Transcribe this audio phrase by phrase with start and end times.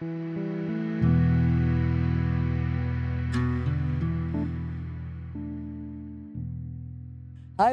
[0.00, 0.04] Hi,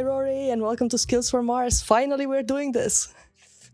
[0.02, 1.84] Rory, and welcome to Skills for Mars.
[1.84, 3.14] Finally, we're doing this.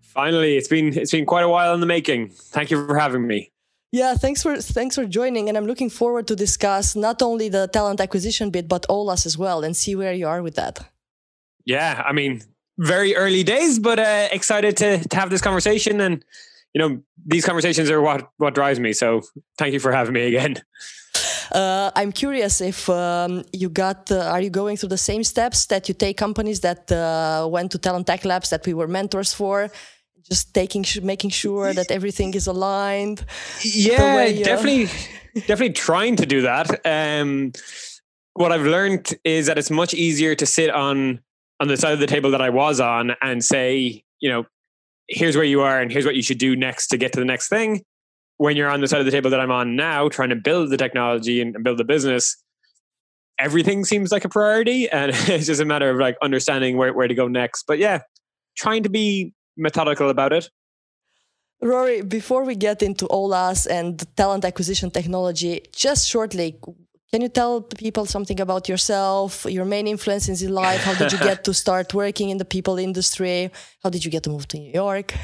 [0.01, 2.27] Finally, it's been it's been quite a while in the making.
[2.27, 3.53] Thank you for having me.
[3.93, 7.69] Yeah, thanks for thanks for joining, and I'm looking forward to discuss not only the
[7.69, 10.79] talent acquisition bit, but OLAS as well, and see where you are with that.
[11.63, 12.41] Yeah, I mean,
[12.77, 16.25] very early days, but uh, excited to to have this conversation, and
[16.73, 18.93] you know, these conversations are what what drives me.
[18.93, 19.21] So,
[19.57, 20.55] thank you for having me again.
[21.51, 25.65] Uh, I'm curious if um, you got, uh, are you going through the same steps
[25.65, 29.33] that you take companies that uh, went to Talent Tech Labs that we were mentors
[29.33, 29.69] for?
[30.23, 33.25] Just taking, making sure that everything is aligned.
[33.63, 34.85] Yeah, way, definitely,
[35.35, 36.69] definitely trying to do that.
[36.85, 37.51] Um,
[38.33, 41.19] what I've learned is that it's much easier to sit on
[41.59, 44.45] on the side of the table that I was on and say, you know,
[45.11, 47.25] here's where you are and here's what you should do next to get to the
[47.25, 47.83] next thing
[48.41, 50.71] when you're on the side of the table that I'm on now, trying to build
[50.71, 52.37] the technology and build the business,
[53.37, 54.89] everything seems like a priority.
[54.89, 57.65] And it's just a matter of like understanding where, where to go next.
[57.67, 57.99] But yeah,
[58.57, 60.49] trying to be methodical about it.
[61.61, 66.59] Rory, before we get into OLAS and talent acquisition technology, just shortly,
[67.11, 70.83] can you tell people something about yourself, your main influences in life?
[70.83, 73.51] How did you get to start working in the people industry?
[73.83, 75.13] How did you get to move to New York?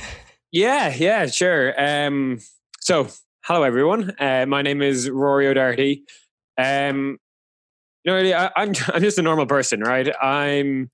[0.50, 1.74] Yeah, yeah, sure.
[1.78, 2.40] Um,
[2.80, 3.10] so,
[3.44, 4.16] hello everyone.
[4.18, 6.04] Uh, my name is Rory O'Doherty.
[6.58, 7.18] Um,
[8.04, 10.08] you know, really, I, am I'm, I'm just a normal person, right?
[10.24, 10.90] I'm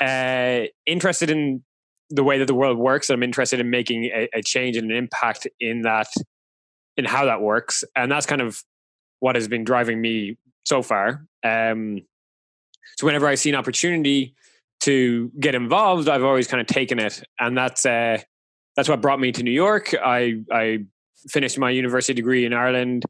[0.00, 1.64] uh, interested in
[2.08, 3.10] the way that the world works.
[3.10, 6.08] I'm interested in making a, a change and an impact in that,
[6.96, 8.64] in how that works, and that's kind of
[9.20, 11.26] what has been driving me so far.
[11.44, 12.02] Um,
[12.96, 14.34] so, whenever I see an opportunity
[14.82, 18.18] to get involved, I've always kind of taken it, and that's uh,
[18.76, 19.94] that's what brought me to New York.
[19.94, 20.84] I I
[21.28, 23.04] finished my university degree in Ireland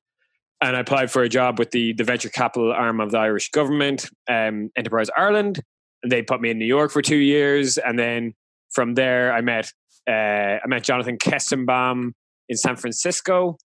[0.65, 3.51] and I applied for a job with the, the venture capital arm of the Irish
[3.51, 5.61] government, um, Enterprise Ireland.
[6.03, 7.77] And they put me in New York for two years.
[7.77, 8.35] And then
[8.73, 9.73] from there, I met
[10.09, 12.13] uh, I met Jonathan Kestenbaum
[12.49, 13.57] in San Francisco,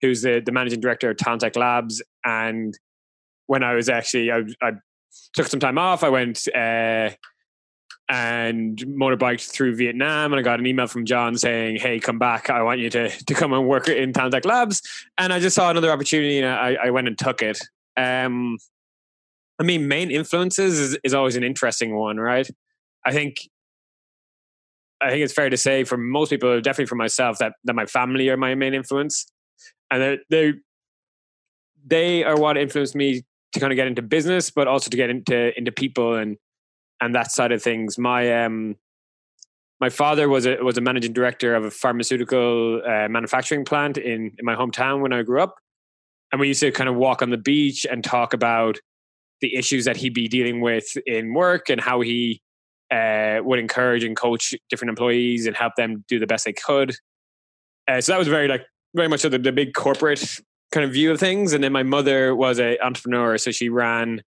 [0.00, 2.02] who's the, the managing director of Talent Tech Labs.
[2.24, 2.78] And
[3.46, 4.72] when I was actually, I, I
[5.34, 6.04] took some time off.
[6.04, 7.10] I went uh,
[8.08, 10.32] and motorbiked through Vietnam.
[10.32, 12.50] And I got an email from John saying, "Hey, come back!
[12.50, 14.82] I want you to to come and work in Talent Tech Labs."
[15.18, 17.58] And I just saw another opportunity, and I, I went and took it.
[17.96, 18.56] Um,
[19.58, 22.48] I mean, main influences is, is always an interesting one, right?
[23.04, 23.38] I think
[25.00, 27.86] I think it's fair to say for most people, definitely for myself, that that my
[27.86, 29.26] family are my main influence,
[29.90, 30.54] and they
[31.86, 33.22] they are what influenced me
[33.52, 36.36] to kind of get into business, but also to get into into people and
[37.00, 37.98] and that side of things.
[37.98, 38.76] My um,
[39.80, 44.32] my father was a was a managing director of a pharmaceutical uh, manufacturing plant in
[44.38, 45.56] in my hometown when I grew up,
[46.32, 48.78] and we used to kind of walk on the beach and talk about
[49.40, 52.42] the issues that he'd be dealing with in work and how he
[52.90, 56.94] uh, would encourage and coach different employees and help them do the best they could.
[57.86, 60.40] Uh, so that was very like very much of the, the big corporate
[60.72, 61.52] kind of view of things.
[61.52, 64.22] And then my mother was an entrepreneur, so she ran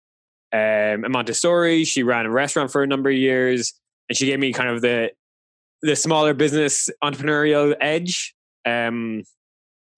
[0.52, 1.84] um, at Montessori.
[1.84, 3.72] She ran a restaurant for a number of years,
[4.08, 5.10] and she gave me kind of the
[5.82, 8.34] the smaller business entrepreneurial edge.
[8.66, 9.22] Um,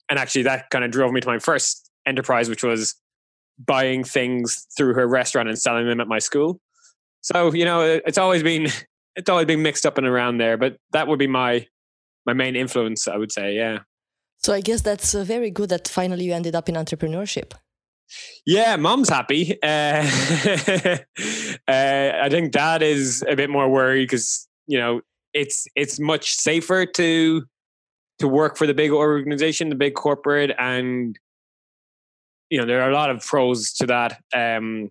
[0.08, 2.94] and actually, that kind of drove me to my first enterprise, which was
[3.58, 6.60] buying things through her restaurant and selling them at my school.
[7.20, 8.68] So you know, it's always been
[9.16, 11.66] it's always been mixed up and around there, but that would be my
[12.26, 13.54] my main influence, I would say.
[13.54, 13.80] Yeah.
[14.44, 17.52] So I guess that's uh, very good that finally you ended up in entrepreneurship.
[18.44, 19.58] Yeah, mom's happy.
[19.62, 20.06] Uh,
[21.68, 25.00] uh, I think dad is a bit more worried because you know
[25.32, 27.42] it's it's much safer to
[28.18, 31.18] to work for the big organization, the big corporate, and
[32.50, 34.20] you know there are a lot of pros to that.
[34.34, 34.90] Um,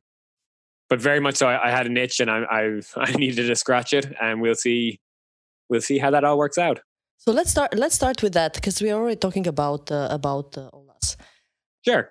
[0.90, 3.56] but very much so, I, I had an itch and I, I've I needed to
[3.56, 5.00] scratch it, and we'll see
[5.70, 6.80] we'll see how that all works out.
[7.24, 7.70] So let's start.
[7.84, 11.18] Let's start with that because we're already talking about uh, about uh, OLAS.
[11.86, 12.04] Sure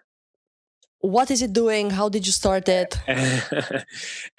[1.00, 1.90] what is it doing?
[1.90, 2.98] How did you start it?
[3.08, 3.80] uh,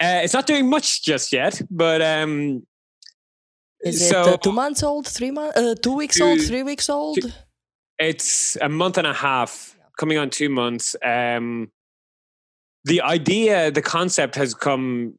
[0.00, 2.64] it's not doing much just yet, but um,
[3.84, 6.62] is so, it uh, two months old, three months, uh, two weeks two, old, three
[6.62, 7.20] weeks old?
[7.20, 7.30] Two,
[7.98, 10.94] it's a month and a half, coming on two months.
[11.04, 11.70] Um,
[12.84, 15.14] the idea, the concept has come,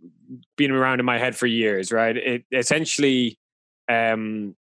[0.58, 2.16] been around in my head for years, right?
[2.16, 3.38] It essentially,
[3.90, 4.56] um,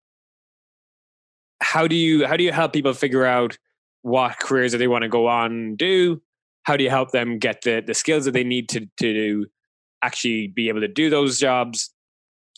[1.63, 3.57] how do you how do you help people figure out
[4.03, 6.21] what careers that they want to go on do?
[6.65, 9.47] how do you help them get the the skills that they need to to
[10.03, 11.91] actually be able to do those jobs?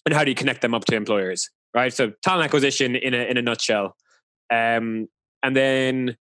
[0.05, 1.93] And how do you connect them up to employers right?
[1.93, 3.97] So talent acquisition in a in a nutshell.
[4.51, 5.09] Um,
[5.43, 6.17] and then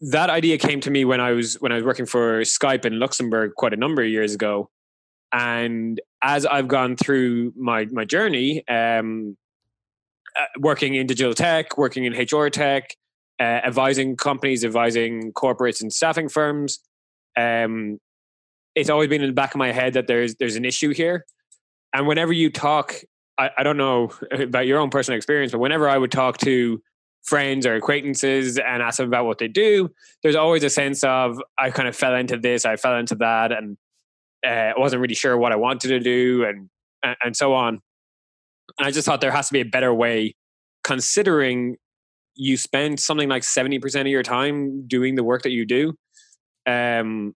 [0.00, 2.98] that idea came to me when I was when I was working for Skype in
[2.98, 4.70] Luxembourg quite a number of years ago,
[5.32, 9.36] and as I've gone through my my journey, um,
[10.38, 12.96] uh, working in digital tech, working in HR tech,
[13.40, 16.80] uh, advising companies, advising corporates and staffing firms,
[17.36, 17.98] um,
[18.74, 21.24] it's always been in the back of my head that there's there's an issue here,
[21.92, 22.94] and whenever you talk,
[23.38, 26.82] I, I don't know about your own personal experience, but whenever I would talk to
[27.22, 29.90] friends or acquaintances and ask them about what they do,
[30.22, 33.52] there's always a sense of I kind of fell into this, I fell into that,
[33.52, 33.76] and
[34.46, 36.68] uh, I wasn't really sure what I wanted to do, and
[37.22, 37.80] and so on.
[38.78, 40.34] And I just thought there has to be a better way,
[40.82, 41.76] considering
[42.34, 45.94] you spend something like seventy percent of your time doing the work that you do.
[46.66, 47.34] Um,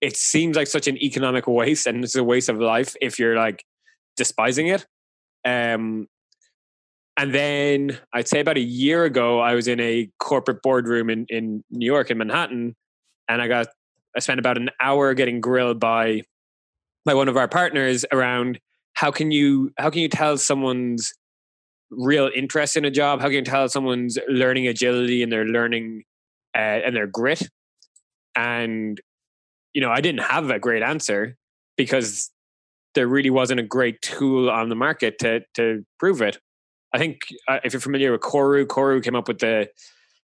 [0.00, 3.36] it seems like such an economic waste, and it's a waste of life if you're
[3.36, 3.64] like
[4.16, 4.86] despising it.
[5.44, 6.06] Um,
[7.16, 11.26] and then I'd say about a year ago, I was in a corporate boardroom in,
[11.28, 12.76] in New York, in Manhattan,
[13.28, 13.68] and I got
[14.16, 16.22] I spent about an hour getting grilled by
[17.04, 18.60] by one of our partners around
[18.94, 21.12] how can you how can you tell someone's
[21.90, 23.20] real interest in a job?
[23.20, 26.04] How can you tell someone's learning agility and their learning
[26.56, 27.48] uh, and their grit?
[28.36, 29.00] And
[29.74, 31.36] you know, I didn't have a great answer
[31.76, 32.30] because
[32.94, 36.38] there really wasn't a great tool on the market to to prove it.
[36.92, 37.18] I think
[37.48, 39.68] uh, if you're familiar with Koru, Koru came up with the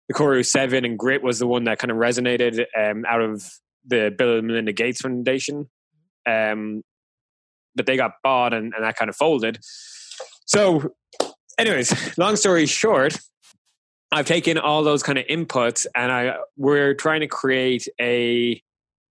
[0.08, 3.44] the Koru Seven, and Grit was the one that kind of resonated um, out of
[3.86, 5.70] the Bill and Melinda Gates Foundation.
[6.28, 6.84] Um,
[7.76, 9.60] but they got bought, and, and that kind of folded.
[10.46, 10.94] So,
[11.58, 13.18] anyways, long story short,
[14.12, 18.62] I've taken all those kind of inputs, and I we're trying to create a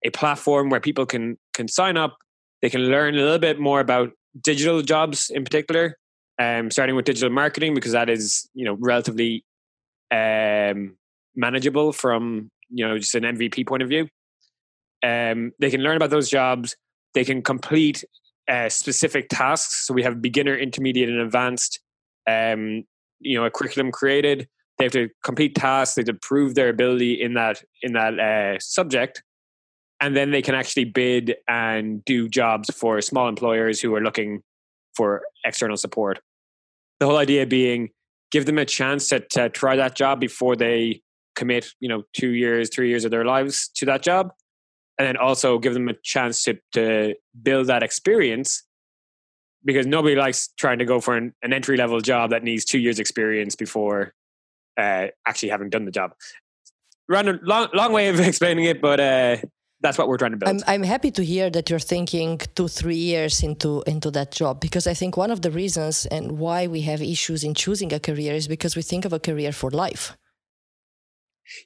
[0.05, 2.17] a platform where people can can sign up.
[2.63, 4.11] They can learn a little bit more about
[4.43, 5.97] digital jobs in particular,
[6.41, 9.45] um, starting with digital marketing because that is you know relatively
[10.11, 10.97] um,
[11.37, 14.09] manageable from you know just an MVP point of view.
[15.05, 16.77] Um, they can learn about those jobs.
[17.15, 18.05] They can complete
[18.49, 19.87] uh, specific tasks.
[19.87, 21.81] So we have beginner, intermediate, and advanced.
[22.29, 22.85] Um,
[23.21, 24.49] you know, a curriculum created.
[24.79, 25.97] They have to complete tasks.
[25.97, 29.23] They have to prove their ability in that in that uh, subject,
[30.01, 34.43] and then they can actually bid and do jobs for small employers who are looking
[34.95, 36.21] for external support
[37.01, 37.91] the whole idea being
[38.31, 41.01] give them a chance to, to try that job before they
[41.35, 44.33] commit you know two years three years of their lives to that job
[44.99, 48.65] and then also give them a chance to to build that experience
[49.65, 52.79] because nobody likes trying to go for an, an entry level job that needs two
[52.79, 54.15] years experience before
[54.79, 56.13] uh, actually having done the job
[57.09, 59.37] random long long way of explaining it but uh,
[59.81, 60.51] that's what we're trying to build.
[60.51, 64.61] I'm, I'm happy to hear that you're thinking two, three years into into that job
[64.61, 68.01] because I think one of the reasons and why we have issues in choosing a
[68.01, 70.17] career is because we think of a career for life.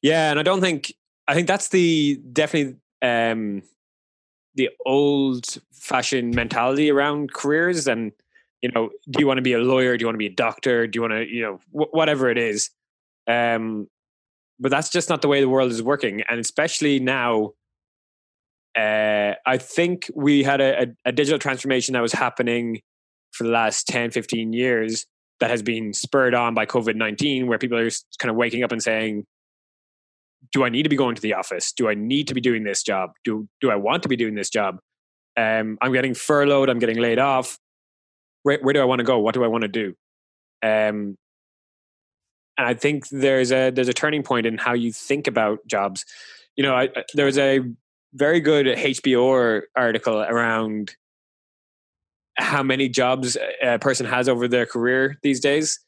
[0.02, 0.92] Yeah, and I don't think
[1.26, 3.62] I think that's the definitely um,
[4.54, 8.12] the old fashioned mentality around careers and
[8.60, 9.96] you know do you want to be a lawyer?
[9.96, 10.86] Do you want to be a doctor?
[10.86, 12.70] Do you want to you know wh- whatever it is.
[13.26, 13.88] Um
[14.60, 16.22] but that's just not the way the world is working.
[16.28, 17.52] And especially now
[18.78, 22.80] uh, I think we had a, a, a, digital transformation that was happening
[23.32, 25.04] for the last 10, 15 years
[25.40, 28.72] that has been spurred on by COVID 19, where people are kind of waking up
[28.72, 29.26] and saying,
[30.52, 31.72] Do I need to be going to the office?
[31.72, 33.12] Do I need to be doing this job?
[33.24, 34.78] Do, do I want to be doing this job?
[35.36, 37.58] Um, I'm getting furloughed, I'm getting laid off.
[38.42, 39.18] Where, where do I want to go?
[39.18, 39.94] What do I want to do?
[40.62, 41.16] Um,
[42.58, 46.04] and I think there's a there's a turning point in how you think about jobs.
[46.54, 47.60] You know, I, there was a
[48.12, 50.94] very good HBO article around
[52.36, 55.80] how many jobs a person has over their career these days.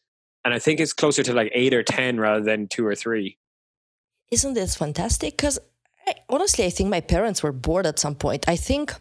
[0.45, 3.39] And I think it's closer to like eight or 10 rather than two or three.
[4.31, 5.37] Isn't this fantastic?
[5.37, 5.59] Because
[6.29, 8.45] honestly, I think my parents were bored at some point.
[8.49, 8.95] I think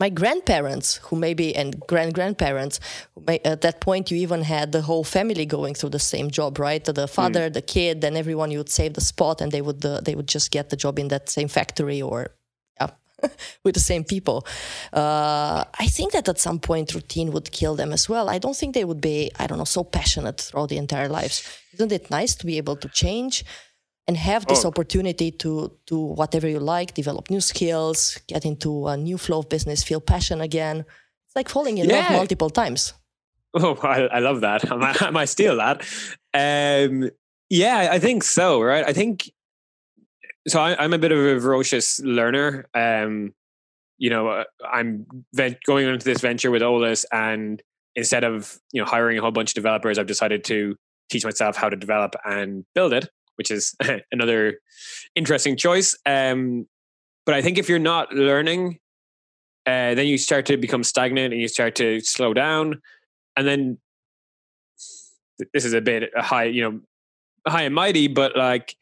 [0.00, 2.80] my grandparents, who maybe, and grand grandparents,
[3.28, 6.84] at that point, you even had the whole family going through the same job, right?
[6.84, 7.52] The father, mm.
[7.52, 10.26] the kid, and everyone, you would save the spot and they would, uh, they would
[10.26, 12.34] just get the job in that same factory or
[13.64, 14.46] with the same people.
[14.92, 18.28] Uh, I think that at some point routine would kill them as well.
[18.28, 21.42] I don't think they would be, I don't know, so passionate throughout the entire lives.
[21.74, 23.44] Isn't it nice to be able to change
[24.06, 24.68] and have this oh.
[24.68, 29.48] opportunity to do whatever you like, develop new skills, get into a new flow of
[29.48, 30.84] business, feel passion again?
[31.26, 32.00] It's like falling in yeah.
[32.00, 32.92] love multiple times.
[33.54, 34.70] Oh, I, I love that.
[34.72, 35.82] I might, I might steal that.
[36.34, 37.10] Um,
[37.48, 38.60] yeah, I think so.
[38.60, 38.84] Right.
[38.86, 39.30] I think
[40.46, 42.66] so I, am a bit of a ferocious learner.
[42.74, 43.32] Um,
[43.96, 47.62] you know, uh, I'm vent- going into this venture with Olas, and
[47.94, 50.76] instead of you know hiring a whole bunch of developers, I've decided to
[51.10, 53.08] teach myself how to develop and build it.
[53.36, 53.74] Which is
[54.12, 54.60] another
[55.14, 55.96] interesting choice.
[56.06, 56.66] Um,
[57.26, 58.78] but I think if you're not learning,
[59.66, 62.82] uh, then you start to become stagnant and you start to slow down,
[63.36, 63.78] and then
[65.52, 66.80] this is a bit high, you know,
[67.46, 68.76] high and mighty, but like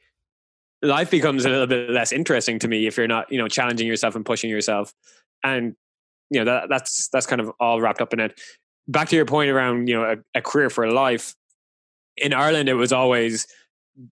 [0.82, 3.86] life becomes a little bit less interesting to me if you're not, you know, challenging
[3.86, 4.92] yourself and pushing yourself.
[5.44, 5.76] And
[6.32, 8.40] you know that that's that's kind of all wrapped up in it.
[8.88, 11.34] Back to your point around you know a, a career for life.
[12.16, 13.46] In Ireland, it was always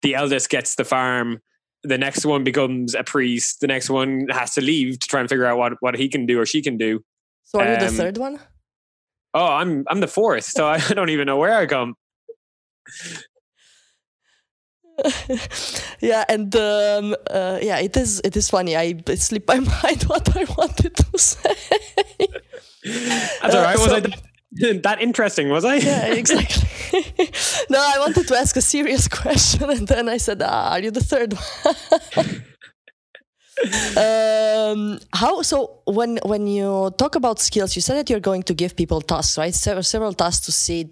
[0.03, 1.41] the eldest gets the farm
[1.85, 3.61] the next one becomes a priest.
[3.61, 6.27] The next one has to leave to try and figure out what, what he can
[6.27, 7.05] do or she can do.
[7.45, 8.41] So are um, you the um, third one?
[9.35, 11.95] Oh, I'm I'm the fourth, so I don't even know where I come.
[16.01, 18.77] yeah, and um, uh, yeah, it is it is funny.
[18.77, 21.55] I slipped my mind what I wanted to say.
[22.85, 23.77] That's all right.
[23.77, 24.01] Uh, was so, I
[24.83, 25.49] that, interesting?
[25.49, 25.77] Was I?
[25.77, 26.69] yeah, exactly.
[27.71, 30.91] no, I wanted to ask a serious question, and then I said, ah, "Are you
[30.91, 32.45] the third one?"
[33.97, 38.55] um, how so when when you talk about skills you said that you're going to
[38.55, 40.85] give people tasks right several, several tasks to see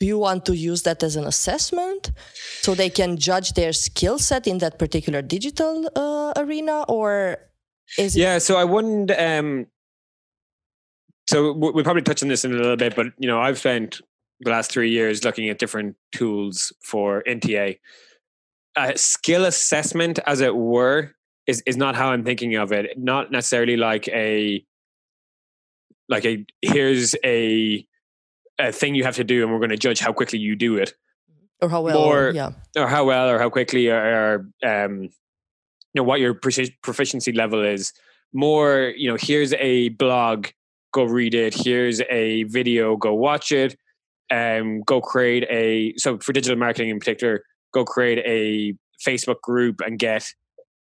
[0.00, 2.12] do you want to use that as an assessment
[2.62, 7.36] so they can judge their skill set in that particular digital uh, arena or
[7.98, 9.66] is yeah so i wouldn't um
[11.30, 14.00] so we'll probably touch on this in a little bit but you know i've spent
[14.40, 17.78] the last three years looking at different tools for NTA.
[18.76, 21.12] Uh, skill assessment, as it were,
[21.46, 22.98] is is not how I'm thinking of it.
[22.98, 24.64] Not necessarily like a
[26.08, 27.86] like a here's a
[28.58, 30.76] a thing you have to do, and we're going to judge how quickly you do
[30.76, 30.94] it,
[31.60, 35.10] or how well, or, yeah, or how well, or how quickly, or, or um, you
[35.96, 37.92] know what your proficiency level is.
[38.32, 40.46] More, you know, here's a blog,
[40.92, 41.54] go read it.
[41.54, 43.76] Here's a video, go watch it
[44.30, 47.42] um, go create a so for digital marketing in particular,
[47.72, 50.26] go create a Facebook group and get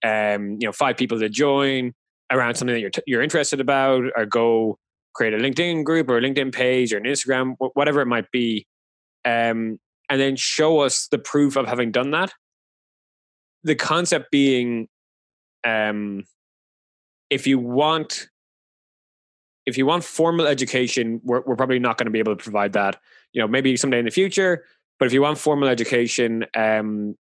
[0.03, 1.93] um, you know five people to join
[2.31, 4.77] around something that you're t- you're interested about, or go
[5.13, 8.67] create a LinkedIn group or a LinkedIn page or an Instagram, whatever it might be,
[9.25, 12.31] um, and then show us the proof of having done that.
[13.63, 14.87] The concept being,
[15.65, 16.23] um,
[17.29, 18.27] if you want
[19.69, 22.73] if you want formal education, we're, we're probably not going to be able to provide
[22.73, 22.99] that.
[23.33, 24.65] You know, maybe someday in the future.
[24.97, 27.15] But if you want formal education, um,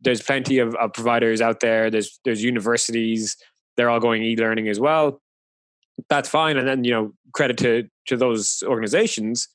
[0.00, 1.90] there's plenty of, of providers out there.
[1.90, 3.36] There's there's universities.
[3.76, 5.20] They're all going e-learning as well.
[6.08, 9.48] That's fine, and then you know credit to to those organizations.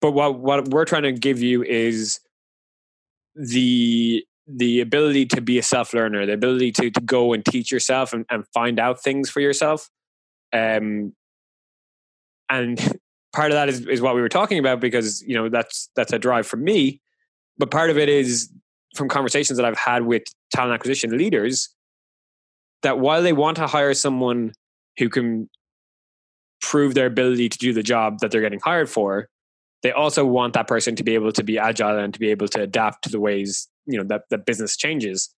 [0.00, 2.20] But what what we're trying to give you is
[3.34, 7.70] the the ability to be a self learner, the ability to to go and teach
[7.70, 9.90] yourself and, and find out things for yourself.
[10.54, 11.12] Um,
[12.48, 12.78] and
[13.34, 16.12] part of that is, is what we were talking about because you know that's that's
[16.12, 17.00] a drive for me.
[17.58, 18.50] But part of it is
[18.96, 21.68] from conversations that I've had with talent acquisition leaders
[22.82, 24.52] that while they want to hire someone
[24.98, 25.48] who can
[26.60, 29.28] prove their ability to do the job that they're getting hired for,
[29.82, 32.48] they also want that person to be able to be agile and to be able
[32.48, 35.32] to adapt to the ways you know that that business changes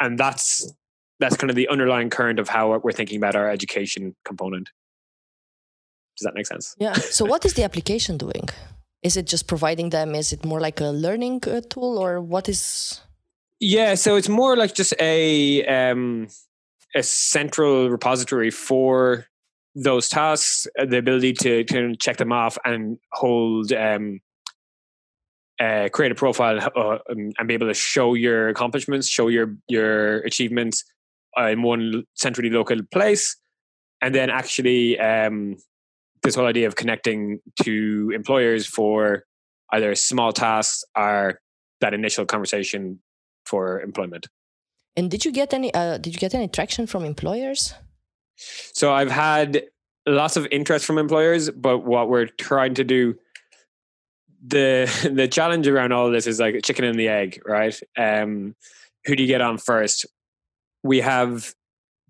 [0.00, 0.72] and that's
[1.20, 4.70] that's kind of the underlying current of how we're thinking about our education component.
[6.16, 6.74] Does that make sense?
[6.78, 6.94] Yeah.
[6.94, 8.48] So, what is the application doing?
[9.02, 10.14] Is it just providing them?
[10.14, 13.00] Is it more like a learning uh, tool, or what is?
[13.60, 16.28] Yeah, so it's more like just a um,
[16.94, 19.26] a central repository for
[19.74, 24.20] those tasks, uh, the ability to, to check them off and hold um,
[25.60, 29.54] uh, create a profile uh, um, and be able to show your accomplishments, show your
[29.68, 30.84] your achievements,
[31.38, 33.36] uh, in one centrally located place,
[34.00, 35.56] and then actually um,
[36.22, 39.24] this whole idea of connecting to employers for
[39.72, 41.40] either small tasks or
[41.80, 43.00] that initial conversation
[43.44, 44.26] for employment.
[44.96, 45.72] And did you get any?
[45.74, 47.74] Uh, did you get any traction from employers?
[48.36, 49.64] So I've had
[50.06, 53.14] lots of interest from employers, but what we're trying to do
[54.46, 57.78] the the challenge around all this is like chicken and the egg, right?
[57.96, 58.54] Um,
[59.06, 60.06] who do you get on first?
[60.84, 61.54] We have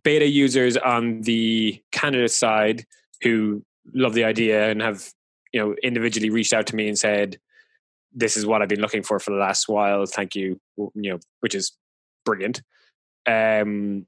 [0.03, 2.85] beta users on the Canada side
[3.23, 3.65] who
[3.95, 5.09] love the idea and have
[5.53, 7.39] you know individually reached out to me and said
[8.13, 10.05] this is what i've been looking for for the last while.
[10.05, 11.73] Thank you you know which is
[12.25, 12.61] brilliant.
[13.27, 14.07] Um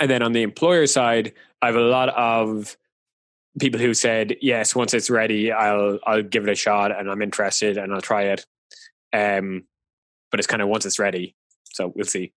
[0.00, 2.76] and then on the employer side i have a lot of
[3.58, 7.22] people who said yes once it's ready i'll i'll give it a shot and i'm
[7.22, 8.46] interested and i'll try it.
[9.12, 9.64] Um
[10.30, 11.34] but it's kind of once it's ready
[11.72, 12.32] so we'll see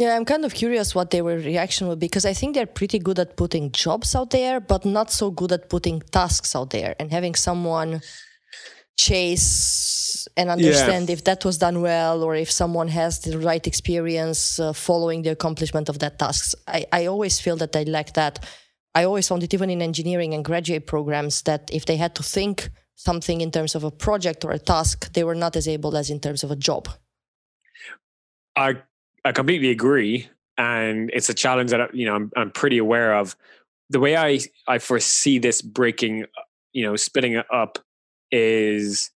[0.00, 2.98] yeah, I'm kind of curious what their reaction would be because I think they're pretty
[2.98, 6.96] good at putting jobs out there, but not so good at putting tasks out there
[6.98, 8.00] and having someone
[8.98, 11.12] chase and understand yeah.
[11.12, 15.32] if that was done well or if someone has the right experience uh, following the
[15.32, 16.56] accomplishment of that task.
[16.66, 18.46] I, I always feel that I lack that.
[18.94, 22.22] I always found it even in engineering and graduate programs that if they had to
[22.22, 25.94] think something in terms of a project or a task, they were not as able
[25.94, 26.88] as in terms of a job.
[28.56, 28.78] I
[29.24, 33.36] I completely agree, and it's a challenge that you know I'm I'm pretty aware of.
[33.90, 36.26] The way I I foresee this breaking,
[36.72, 37.78] you know, splitting up
[38.30, 39.10] is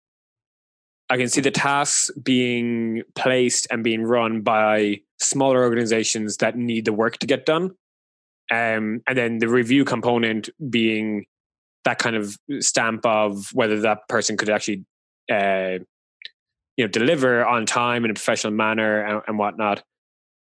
[1.11, 6.87] I can see the tasks being placed and being run by smaller organizations that need
[6.87, 7.73] the work to get done.
[8.51, 11.27] Um, and then the review component being
[11.85, 14.85] that kind of stamp of whether that person could actually,
[15.31, 15.79] uh,
[16.77, 19.83] you know, deliver on time in a professional manner and, and whatnot.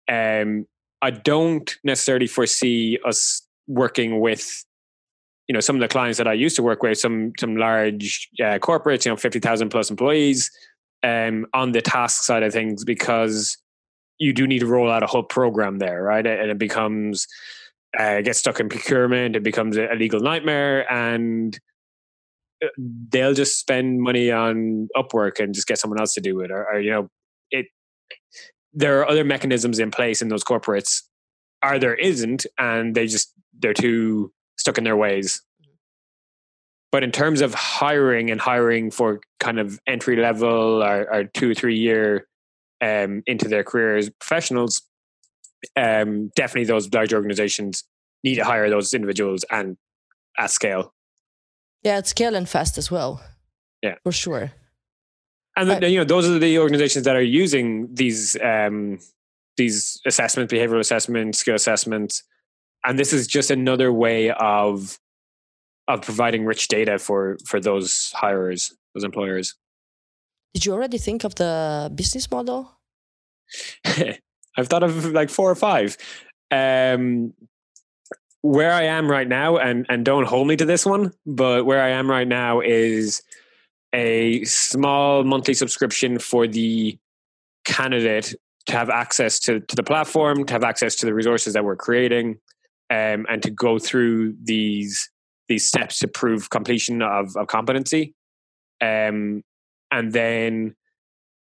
[0.08, 0.66] Um,
[1.02, 4.64] I don't necessarily foresee us working with
[5.48, 8.28] you know some of the clients that I used to work with, some some large
[8.40, 10.50] uh, corporates, you know, fifty thousand plus employees,
[11.02, 13.56] um, on the task side of things because
[14.18, 16.26] you do need to roll out a whole program there, right?
[16.26, 17.26] And it becomes
[17.98, 21.58] uh, gets stuck in procurement, it becomes a, legal nightmare, and
[22.62, 26.50] uh, they'll just spend money on Upwork and just get someone else to do it,
[26.50, 27.08] or, or you know,
[27.50, 27.66] it.
[28.72, 31.02] There are other mechanisms in place in those corporates,
[31.62, 35.42] are there isn't, and they just they're too stuck in their ways.
[36.90, 41.50] But in terms of hiring and hiring for kind of entry level or, or two
[41.50, 42.26] or three year
[42.80, 44.82] um, into their careers professionals,
[45.76, 47.84] um, definitely those large organizations
[48.24, 49.76] need to hire those individuals and
[50.38, 50.94] at scale.
[51.82, 53.22] Yeah, at scale and fast as well.
[53.82, 54.52] Yeah, for sure.
[55.58, 59.00] And the, you know, those are the organizations that are using these um,
[59.56, 62.22] these assessments, behavioral assessments, skill assessments,
[62.84, 64.98] and this is just another way of
[65.88, 69.54] of providing rich data for for those hirers those employers.
[70.54, 72.78] Did you already think of the business model?
[73.84, 75.96] I've thought of like four or five.
[76.50, 77.34] Um
[78.42, 81.82] where i am right now and and don't hold me to this one but where
[81.82, 83.20] i am right now is
[83.92, 86.98] a small monthly subscription for the
[87.64, 88.34] candidate
[88.66, 91.76] to have access to, to the platform, to have access to the resources that we're
[91.76, 92.38] creating,
[92.90, 95.10] um, and to go through these
[95.48, 98.14] these steps to prove completion of, of competency,
[98.82, 99.42] um,
[99.90, 100.76] and then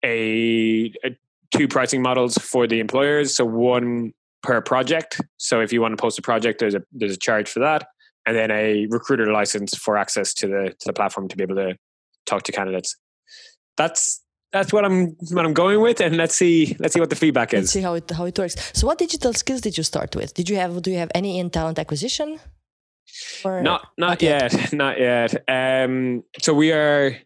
[0.03, 1.15] a, a,
[1.55, 3.35] two pricing models for the employers.
[3.35, 5.21] So one per project.
[5.37, 7.87] So if you want to post a project, there's a there's a charge for that,
[8.27, 11.57] and then a recruiter license for access to the to the platform to be able
[11.57, 11.77] to
[12.27, 12.97] talk to candidates.
[13.77, 17.17] That's that's what I'm what I'm going with, and let's see let's see what the
[17.17, 17.63] feedback is.
[17.63, 18.57] Let's see how it how it works.
[18.75, 20.35] So, what digital skills did you start with?
[20.35, 22.39] Did you have do you have any in talent acquisition?
[23.45, 24.73] Or not not yet, yet.
[24.85, 25.45] not yet.
[25.49, 27.17] Um, so we are.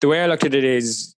[0.00, 1.16] The way I looked at it is,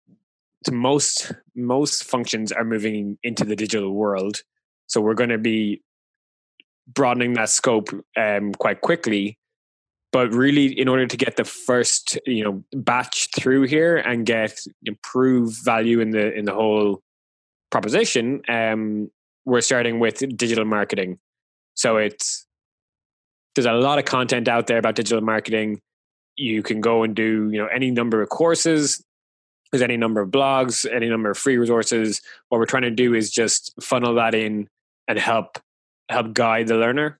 [0.63, 4.41] to most most functions are moving into the digital world,
[4.87, 5.81] so we're going to be
[6.87, 9.38] broadening that scope um, quite quickly
[10.11, 14.59] but really in order to get the first you know batch through here and get
[14.85, 17.01] improve value in the in the whole
[17.71, 19.09] proposition um
[19.49, 21.19] we're starting with digital marketing.
[21.73, 22.45] So it's
[23.55, 25.81] there's a lot of content out there about digital marketing.
[26.35, 29.03] You can go and do you know any number of courses.
[29.71, 32.21] There's any number of blogs any number of free resources.
[32.49, 34.69] What we're trying to do is just funnel that in
[35.07, 35.59] and help
[36.09, 37.19] help guide the learner.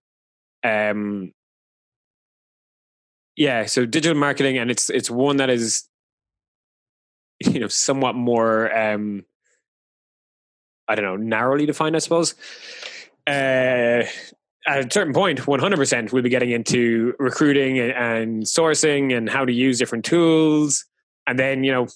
[0.64, 1.32] Um
[3.40, 5.88] yeah so digital marketing and it's it's one that is
[7.40, 9.26] you know somewhat more um
[10.88, 12.36] i don't know narrowly defined i suppose.
[13.26, 14.04] Uh
[14.68, 19.54] at a certain point 100% we'll be getting into recruiting and, sourcing and how to
[19.54, 20.86] use different tools.
[21.26, 21.88] And then you know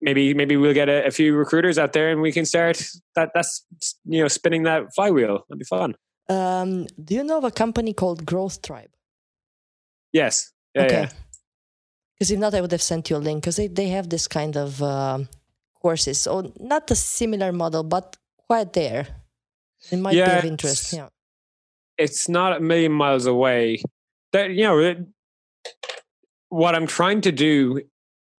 [0.00, 2.82] maybe maybe we'll get a, a, few recruiters out there and we can start
[3.14, 3.64] that that's
[4.04, 5.44] you know spinning that flywheel.
[5.48, 5.94] That'd be fun.
[6.28, 8.90] Um, do you know of a company called growth tribe
[10.12, 10.52] Yes.
[10.74, 11.08] Yeah, okay.
[12.14, 14.28] Because if not, I would have sent you a link because they, they have this
[14.28, 15.18] kind of uh,
[15.80, 16.20] courses.
[16.20, 19.06] So not a similar model, but quite there.
[19.90, 20.92] It might yeah, be of interest.
[20.92, 21.08] Yeah.
[21.98, 23.82] It's not a million miles away.
[24.32, 24.98] That you know, it,
[26.48, 27.80] what I'm trying to do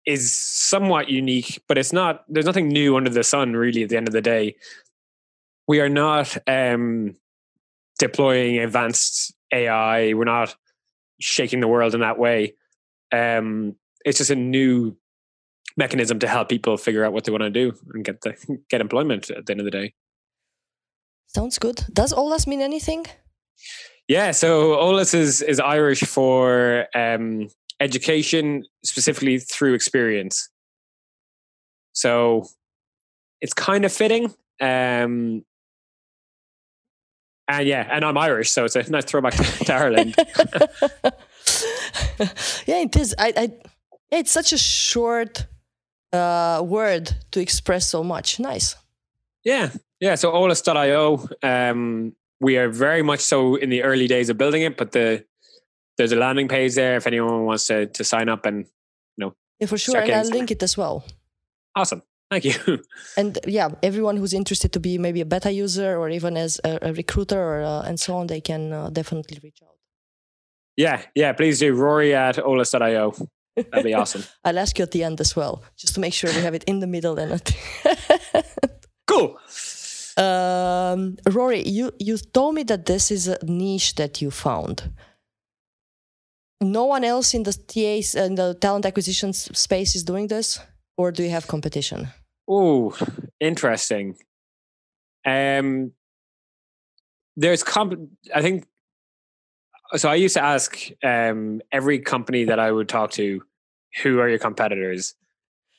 [0.07, 2.25] is somewhat unique, but it's not.
[2.29, 3.83] There's nothing new under the sun, really.
[3.83, 4.57] At the end of the day,
[5.67, 7.17] we are not um,
[7.99, 10.13] deploying advanced AI.
[10.15, 10.55] We're not
[11.23, 12.55] shaking the world in that way.
[13.13, 14.97] Um, it's just a new
[15.77, 18.35] mechanism to help people figure out what they want to do and get the
[18.71, 19.95] get employment at the end of the day.
[21.29, 21.85] Sounds good.
[21.93, 23.07] Does OLAS mean anything?
[24.09, 27.49] Yeah, so OLAS is is Irish for um,
[27.81, 30.51] education specifically through experience.
[31.93, 32.45] So
[33.41, 34.35] it's kind of fitting.
[34.61, 35.45] Um,
[37.49, 40.15] and yeah, and I'm Irish, so it's a nice throwback to, Ireland.
[42.67, 43.15] yeah, it is.
[43.19, 43.53] I, I,
[44.11, 45.47] it's such a short
[46.13, 48.39] uh, word to express so much.
[48.39, 48.77] Nice.
[49.45, 50.15] Yeah, yeah.
[50.15, 54.77] So Olas.io, um, we are very much so in the early days of building it,
[54.77, 55.25] but the
[55.99, 58.67] there's a landing page there if anyone wants to to sign up and
[59.17, 59.35] you know.
[59.59, 61.05] Yeah, for sure, and I'll link it as well.
[61.75, 62.03] Awesome.
[62.33, 62.83] Thank you.
[63.19, 66.79] and yeah, everyone who's interested to be maybe a beta user or even as a,
[66.81, 69.77] a recruiter or uh, and so on, they can uh, definitely reach out.
[70.75, 71.75] Yeah, yeah, please do.
[71.75, 73.13] Rory at olas.io.
[73.57, 74.25] That'd be awesome.
[74.45, 76.65] I'll ask you at the end as well, just to make sure we have it
[76.65, 77.55] in the middle and at
[79.07, 79.39] Cool.
[80.17, 84.91] Um, Rory, you, you told me that this is a niche that you found.
[86.63, 90.61] No one else in the TAs and the talent acquisition space is doing this,
[90.97, 92.09] or do you have competition?
[92.49, 92.97] Oh,
[93.41, 94.17] interesting.
[95.25, 95.93] Um,
[97.37, 97.95] there's comp.
[98.35, 98.67] I think.
[99.97, 103.43] So I used to ask um, every company that I would talk to,
[104.03, 105.15] "Who are your competitors?"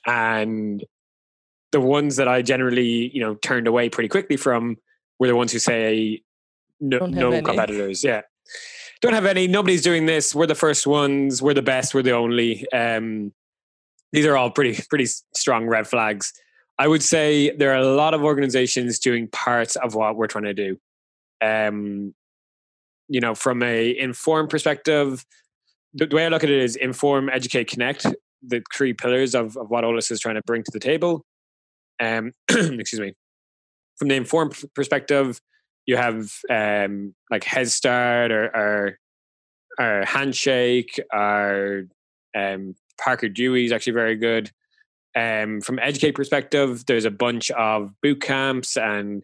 [0.06, 0.84] And
[1.72, 4.78] the ones that I generally, you know, turned away pretty quickly from
[5.20, 6.22] were the ones who say
[6.80, 8.04] no, no competitors.
[8.04, 8.22] Yeah,
[9.02, 9.48] don't have any.
[9.48, 10.34] Nobody's doing this.
[10.34, 11.42] We're the first ones.
[11.42, 11.94] We're the best.
[11.94, 12.70] We're the only.
[12.72, 13.34] Um,
[14.12, 16.34] these are all pretty pretty strong red flags.
[16.80, 20.46] I would say there are a lot of organizations doing parts of what we're trying
[20.46, 20.78] to do.
[21.42, 22.14] Um,
[23.08, 25.26] you know, from a informed perspective,
[25.94, 28.06] the, the way I look at it is inform, educate, connect.
[28.46, 31.24] The three pillars of, of what Olas is trying to bring to the table.
[32.02, 33.14] Um, excuse me.
[33.98, 35.40] From the informed perspective,
[35.86, 39.00] you have um, like Head Start or, or,
[39.80, 41.84] or Handshake or
[42.36, 44.52] um, Parker Dewey is actually very good.
[45.16, 49.24] Um, from educate perspective, there's a bunch of boot camps and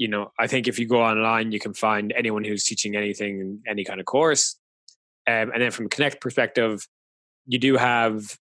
[0.00, 3.60] you know, I think if you go online, you can find anyone who's teaching anything,
[3.68, 4.56] any kind of course.
[5.26, 6.88] Um, and then from Connect perspective,
[7.46, 8.38] you do have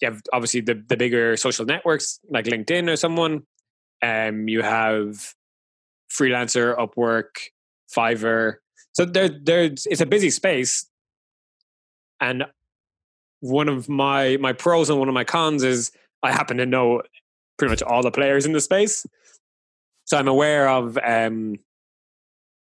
[0.00, 3.44] you have obviously the the bigger social networks like LinkedIn or someone.
[4.02, 5.32] Um, you have
[6.12, 7.30] freelancer, Upwork,
[7.94, 8.56] Fiverr.
[8.92, 10.86] So there, there's it's a busy space,
[12.20, 12.44] and
[13.40, 15.90] one of my my pros and one of my cons is
[16.22, 17.02] I happen to know
[17.58, 19.06] pretty much all the players in the space,
[20.04, 21.56] so I'm aware of um,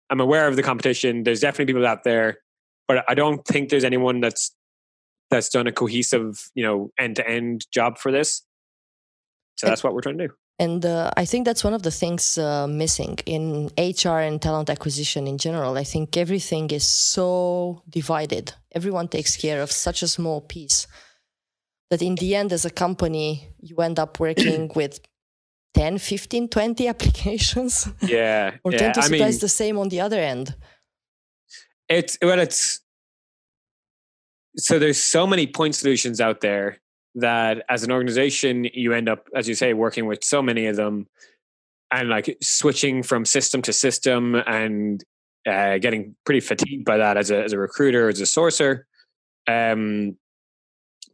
[0.09, 1.23] I'm aware of the competition.
[1.23, 2.39] There's definitely people out there,
[2.87, 4.55] but I don't think there's anyone that's
[5.29, 8.43] that's done a cohesive, you know, end to end job for this.
[9.57, 10.33] So that's what we're trying to do.
[10.59, 14.69] And uh, I think that's one of the things uh, missing in HR and talent
[14.69, 15.77] acquisition in general.
[15.77, 18.53] I think everything is so divided.
[18.73, 20.85] Everyone takes care of such a small piece
[21.89, 24.99] that in the end, as a company, you end up working with
[25.75, 27.87] 10, 15, 20 applications.
[28.01, 28.57] Yeah.
[28.65, 28.91] or yeah.
[28.91, 30.55] 10 to I mean, the same on the other end.
[31.87, 32.81] It's, well, it's,
[34.57, 36.79] so there's so many point solutions out there
[37.19, 40.75] that as an organization you end up as you say working with so many of
[40.75, 41.07] them
[41.91, 45.03] and like switching from system to system and
[45.47, 48.83] uh, getting pretty fatigued by that as a as a recruiter as a sourcer.
[49.47, 50.17] Um,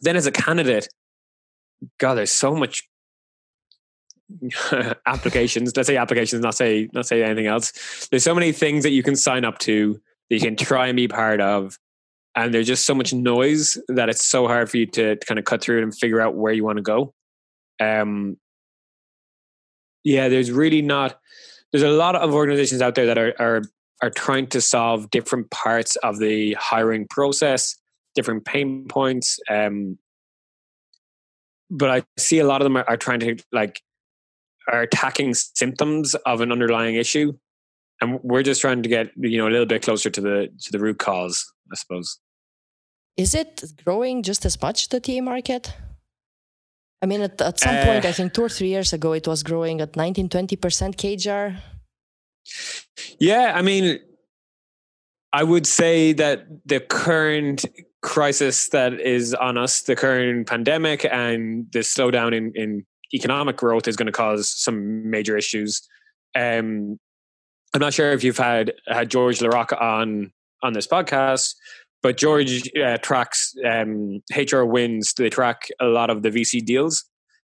[0.02, 0.90] then as a candidate
[2.00, 2.88] god there's so much
[5.06, 5.76] applications.
[5.76, 8.08] Let's say applications not say not say anything else.
[8.10, 10.96] There's so many things that you can sign up to that you can try and
[10.96, 11.78] be part of
[12.36, 15.40] and there's just so much noise that it's so hard for you to, to kind
[15.40, 17.14] of cut through it and figure out where you want to go.
[17.80, 18.38] Um,
[20.04, 21.18] yeah, there's really not.
[21.72, 23.62] There's a lot of organizations out there that are are
[24.02, 27.76] are trying to solve different parts of the hiring process,
[28.14, 29.40] different pain points.
[29.50, 29.98] Um,
[31.72, 33.82] but I see a lot of them are, are trying to like
[34.72, 37.34] are attacking symptoms of an underlying issue,
[38.02, 40.72] and we're just trying to get you know a little bit closer to the to
[40.72, 42.20] the root cause, I suppose.
[43.18, 45.74] Is it growing just as much, the TA market?
[47.02, 49.28] I mean, at, at some uh, point, I think two or three years ago, it
[49.28, 51.58] was growing at 19, 20% CAGR.
[53.20, 54.00] Yeah, I mean,
[55.32, 57.66] I would say that the current
[58.02, 63.88] crisis that is on us, the current pandemic and the slowdown in, in economic growth
[63.88, 65.82] is going to cause some major issues.
[66.36, 67.00] Um,
[67.74, 70.32] I'm not sure if you've had had George Larocque on
[70.64, 71.56] on this podcast,
[72.06, 75.12] but George uh, tracks um, HR wins.
[75.18, 77.04] They track a lot of the VC deals,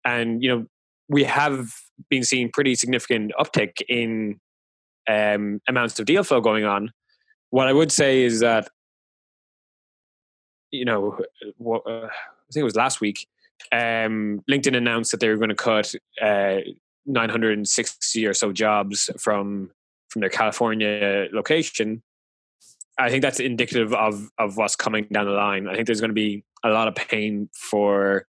[0.05, 0.65] and you know
[1.09, 1.69] we have
[2.09, 4.39] been seeing pretty significant uptick in
[5.09, 6.91] um, amounts of deal flow going on.
[7.49, 8.69] What I would say is that
[10.71, 11.19] you know,
[11.57, 13.27] what, uh, I think it was last week.
[13.73, 16.59] Um, LinkedIn announced that they were going to cut uh,
[17.05, 19.71] 960 or so jobs from
[20.07, 22.01] from their California location.
[22.99, 25.67] I think that's indicative of of what's coming down the line.
[25.67, 28.25] I think there's going to be a lot of pain for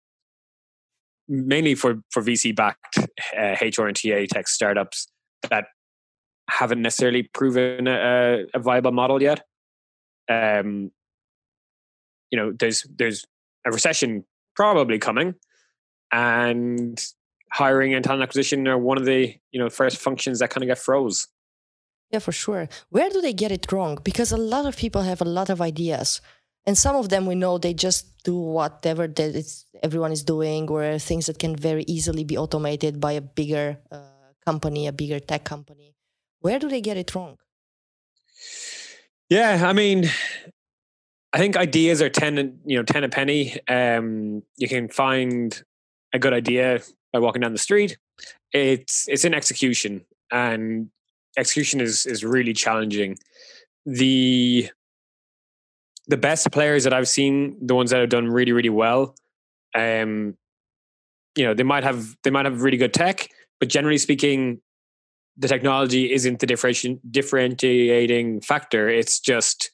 [1.28, 2.98] mainly for for VC backed
[3.38, 5.08] uh, HR and TA tech startups
[5.50, 5.66] that
[6.50, 9.42] haven't necessarily proven a, a viable model yet.
[10.30, 10.92] Um,
[12.32, 13.26] you know, there's there's
[13.66, 14.26] a recession
[14.56, 15.36] probably coming,
[16.12, 17.02] and
[17.54, 20.68] hiring and talent acquisition are one of the you know first functions that kind of
[20.68, 21.28] get froze.
[22.12, 22.70] Yeah, for sure.
[22.90, 24.00] Where do they get it wrong?
[24.04, 26.22] Because a lot of people have a lot of ideas,
[26.66, 31.00] and some of them we know they just do whatever that everyone is doing, or
[31.00, 35.44] things that can very easily be automated by a bigger uh, company, a bigger tech
[35.44, 35.96] company.
[36.40, 37.38] Where do they get it wrong?
[39.30, 40.10] Yeah, I mean,
[41.34, 43.60] I think ideas are ten, you know, ten a penny.
[43.68, 45.62] Um, you can find
[46.14, 47.98] a good idea by walking down the street.
[48.54, 50.90] It's it's in execution, and
[51.38, 53.18] execution is is really challenging.
[53.86, 54.70] The
[56.08, 59.16] the best players that I've seen, the ones that have done really really well,
[59.76, 60.36] um,
[61.36, 64.60] you know, they might have they might have really good tech, but generally speaking,
[65.38, 68.90] the technology isn't the differenti- differentiating factor.
[68.90, 69.72] It's just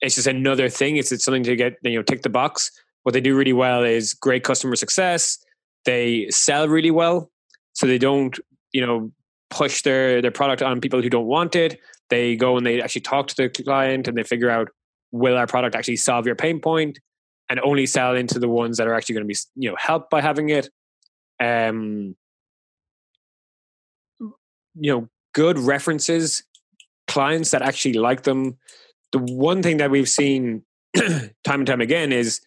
[0.00, 0.96] it's just another thing.
[0.96, 2.70] It's, it's something to get you know tick the box.
[3.02, 5.38] What they do really well is great customer success.
[5.84, 7.30] They sell really well,
[7.72, 8.38] so they don't
[8.72, 9.12] you know
[9.50, 11.80] push their their product on people who don't want it.
[12.10, 14.68] They go and they actually talk to the client and they figure out
[15.12, 16.98] will our product actually solve your pain point,
[17.48, 20.10] and only sell into the ones that are actually going to be you know helped
[20.10, 20.68] by having it.
[21.40, 22.16] Um,
[24.78, 26.44] you know good references
[27.08, 28.56] clients that actually like them
[29.12, 30.62] the one thing that we've seen
[30.96, 31.30] time
[31.60, 32.40] and time again is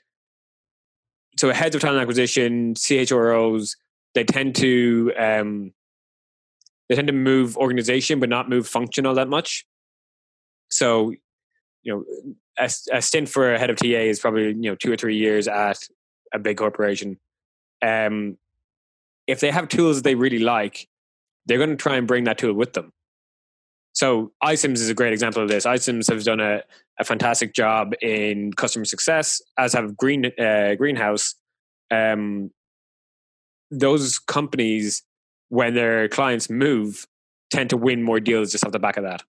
[1.38, 3.76] so heads of talent acquisition chros
[4.16, 5.72] they tend to um,
[6.90, 9.66] they tend to move organization but not move functional that much
[10.70, 11.12] so
[11.84, 12.04] you know
[12.58, 15.16] a, a stint for a head of ta is probably you know two or three
[15.16, 15.78] years at
[16.34, 17.18] a big corporation
[17.82, 18.38] um,
[19.28, 20.90] if they have tools they really like
[21.50, 22.94] they're going to try and bring that tool with them.
[23.94, 25.66] So iCIMS is a great example of this.
[25.66, 26.62] iCIMS has done a,
[27.00, 31.34] a fantastic job in customer success, as have Green uh, Greenhouse.
[31.90, 32.52] Um,
[33.72, 35.04] those companies,
[35.50, 37.06] when their clients move,
[37.50, 39.24] tend to win more deals just off the back of that.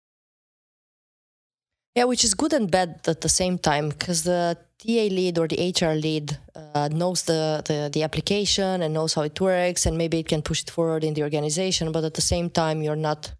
[1.97, 5.49] Yeah, which is good and bad at the same time because the TA lead or
[5.49, 9.99] the HR lead uh, knows the, the, the application and knows how it works, and
[9.99, 11.91] maybe it can push it forward in the organization.
[11.91, 13.33] But at the same time, you're not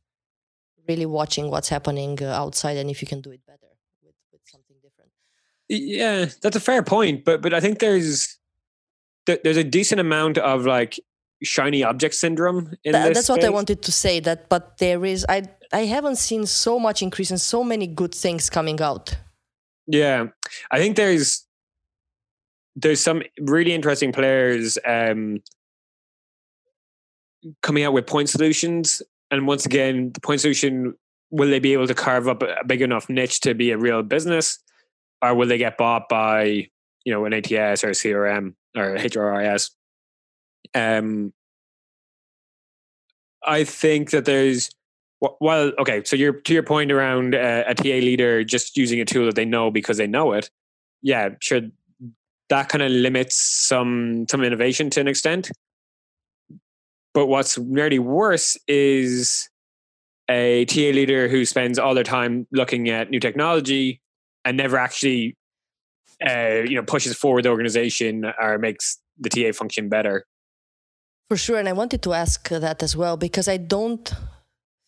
[0.89, 3.71] really watching what's happening uh, outside and if you can do it better
[4.03, 5.13] with, with something different.
[5.69, 8.39] Yeah, that's a fair point, but but I think there's
[9.27, 10.99] there's a decent amount of like
[11.43, 13.15] shiny object syndrome in Th- this.
[13.15, 13.29] That's space.
[13.29, 14.21] what I wanted to say.
[14.21, 18.15] That, but there is I I haven't seen so much increase and so many good
[18.15, 19.17] things coming out.
[19.87, 20.27] Yeah,
[20.71, 21.47] I think there's
[22.77, 25.43] there's some really interesting players um,
[27.63, 30.95] coming out with point solutions, and once again, the point solution
[31.31, 34.03] will they be able to carve up a big enough niche to be a real
[34.03, 34.59] business,
[35.23, 36.69] or will they get bought by
[37.05, 39.71] you know an ATS or a CRM or HRIS?
[40.75, 41.33] Um,
[43.45, 44.71] I think that there's
[45.21, 46.03] well, okay.
[46.05, 49.35] So you're to your point around uh, a TA leader just using a tool that
[49.35, 50.51] they know because they know it.
[51.03, 51.61] Yeah, sure.
[52.49, 55.51] That kind of limits some some innovation to an extent.
[57.13, 59.49] But what's nearly worse is
[60.31, 64.01] a TA leader who spends all their time looking at new technology
[64.45, 65.37] and never actually,
[66.27, 70.25] uh, you know, pushes forward the organization or makes the TA function better.
[71.31, 74.13] For sure, and I wanted to ask that as well because I don't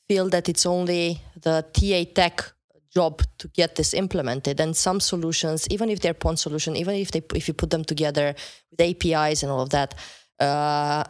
[0.08, 2.52] feel that it's only the TA tech
[2.92, 7.12] job to get this implemented and some solutions even if they're point solution even if
[7.12, 8.34] they if you put them together
[8.70, 9.94] with apis and all of that
[10.40, 11.04] uh,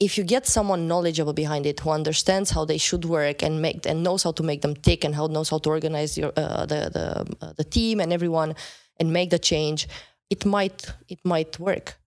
[0.00, 3.86] if you get someone knowledgeable behind it who understands how they should work and make
[3.86, 6.64] and knows how to make them tick and how knows how to organize your uh,
[6.64, 8.54] the the uh, the team and everyone
[8.98, 9.86] and make the change
[10.30, 12.01] it might it might work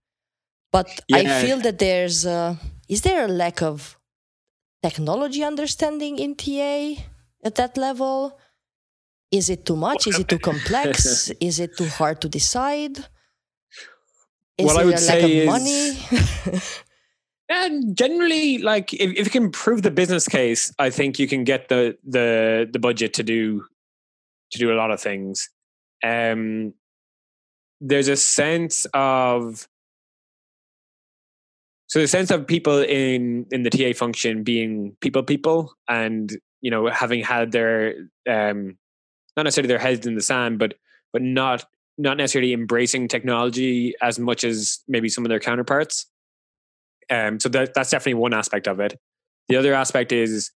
[0.78, 1.18] but yeah.
[1.20, 2.56] i feel that there's uh,
[2.88, 3.98] is there a lack of
[4.88, 7.02] technology understanding in TA
[7.44, 8.38] at that level?
[9.32, 10.08] Is it too much?
[10.08, 11.32] Is it too complex?
[11.50, 12.98] is it too hard to decide?
[14.58, 15.82] Is what I would say is, money?
[17.50, 21.44] and generally, like if, if you can prove the business case, I think you can
[21.44, 23.66] get the the the budget to do
[24.52, 25.50] to do a lot of things.
[26.04, 26.74] Um,
[27.82, 29.68] there's a sense of
[31.96, 36.70] so the sense of people in in the TA function being people people and you
[36.70, 37.94] know having had their
[38.30, 38.78] um
[39.38, 40.74] not necessarily their heads in the sand but
[41.14, 41.64] but not
[41.98, 46.08] not necessarily embracing technology as much as maybe some of their counterparts.
[47.10, 49.00] Um so that that's definitely one aspect of it.
[49.48, 50.52] The other aspect is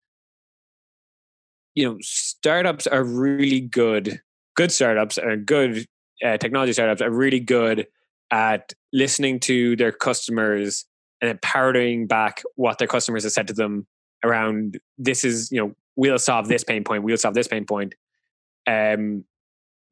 [1.77, 4.20] you know startups are really good
[4.57, 5.87] good startups are good
[6.27, 7.87] uh, technology startups are really good
[8.33, 10.85] at listening to their customers
[11.20, 13.87] and then parroting back what their customers have said to them
[14.24, 17.94] around this is you know we'll solve this pain point we'll solve this pain point
[18.66, 19.24] um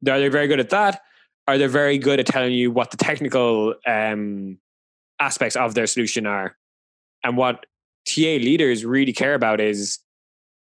[0.07, 1.01] are they very good at that
[1.47, 4.57] are they very good at telling you what the technical um
[5.19, 6.55] aspects of their solution are
[7.23, 7.65] and what
[8.07, 9.99] ta leaders really care about is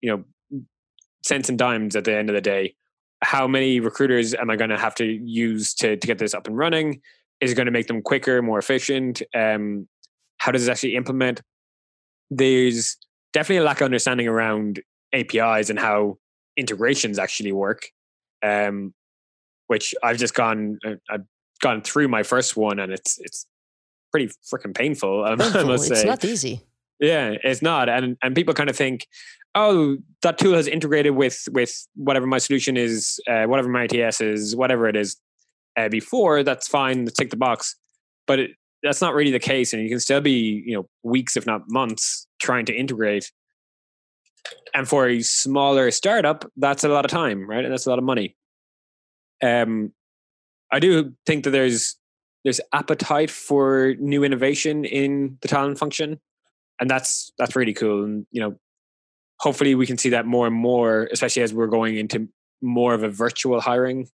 [0.00, 0.24] you know
[1.24, 2.74] cents and dimes at the end of the day
[3.22, 6.46] how many recruiters am I going to have to use to, to get this up
[6.46, 7.00] and running?
[7.40, 9.22] Is it going to make them quicker, more efficient?
[9.34, 9.88] Um,
[10.38, 11.42] how does it actually implement?
[12.30, 12.96] There's
[13.32, 14.80] definitely a lack of understanding around
[15.12, 16.18] APIs and how
[16.56, 17.88] integrations actually work.
[18.42, 18.94] Um,
[19.68, 21.24] which I've just gone, uh, I've
[21.60, 23.46] gone through my first one, and it's it's
[24.12, 25.24] pretty freaking painful.
[25.24, 26.60] I must say, it's not easy.
[27.00, 29.06] Yeah, it's not, and and people kind of think,
[29.54, 34.20] oh, that tool has integrated with with whatever my solution is, uh, whatever my ATS
[34.20, 35.16] is, whatever it is
[35.76, 36.42] uh, before.
[36.42, 37.06] That's fine.
[37.06, 37.76] Tick the box,
[38.26, 38.50] but it,
[38.86, 41.62] that's not really the case, and you can still be you know weeks, if not
[41.68, 43.30] months, trying to integrate.
[44.74, 47.64] And for a smaller startup, that's a lot of time, right?
[47.64, 48.36] And that's a lot of money.
[49.42, 49.92] Um,
[50.72, 51.96] I do think that there's
[52.44, 56.20] there's appetite for new innovation in the talent function
[56.80, 58.54] and that's that's really cool and you know
[59.40, 62.28] hopefully we can see that more and more especially as we're going into
[62.62, 64.08] more of a virtual hiring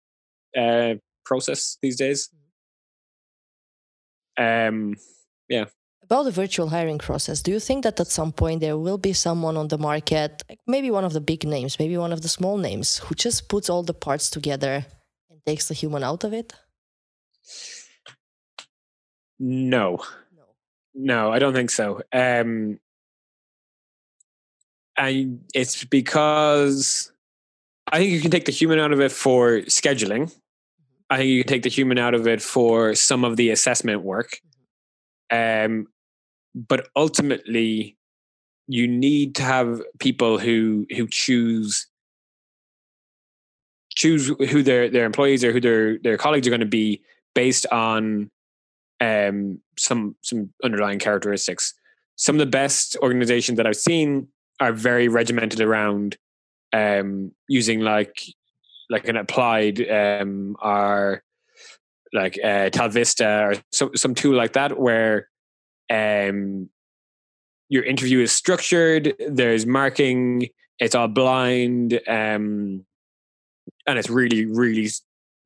[0.56, 2.30] uh, process these days
[4.40, 4.96] um
[5.48, 5.66] yeah
[6.02, 9.12] about the virtual hiring process do you think that at some point there will be
[9.12, 12.56] someone on the market maybe one of the big names maybe one of the small
[12.68, 14.74] names who just puts all the parts together
[15.30, 16.52] and takes the human out of it
[19.38, 20.00] no
[20.94, 22.02] no, I don't think so.
[22.12, 22.78] Um,
[24.96, 27.12] and it's because
[27.90, 30.34] I think you can take the human out of it for scheduling.
[31.10, 34.02] I think you can take the human out of it for some of the assessment
[34.02, 34.38] work.
[35.32, 35.72] Mm-hmm.
[35.72, 35.86] Um,
[36.54, 37.96] but ultimately,
[38.66, 41.88] you need to have people who who choose
[43.96, 47.02] choose who their their employees or who their their colleagues are going to be
[47.34, 48.30] based on
[49.00, 51.74] um, some some underlying characteristics.
[52.16, 54.28] Some of the best organizations that I've seen
[54.60, 56.16] are very regimented around
[56.72, 58.22] um, using like
[58.90, 61.22] like an applied um, or
[62.12, 65.28] like uh, Talvista or some some tool like that where
[65.90, 66.68] um,
[67.68, 69.14] your interview is structured.
[69.26, 70.48] There's marking.
[70.78, 72.84] It's all blind, um,
[73.86, 74.90] and it's really really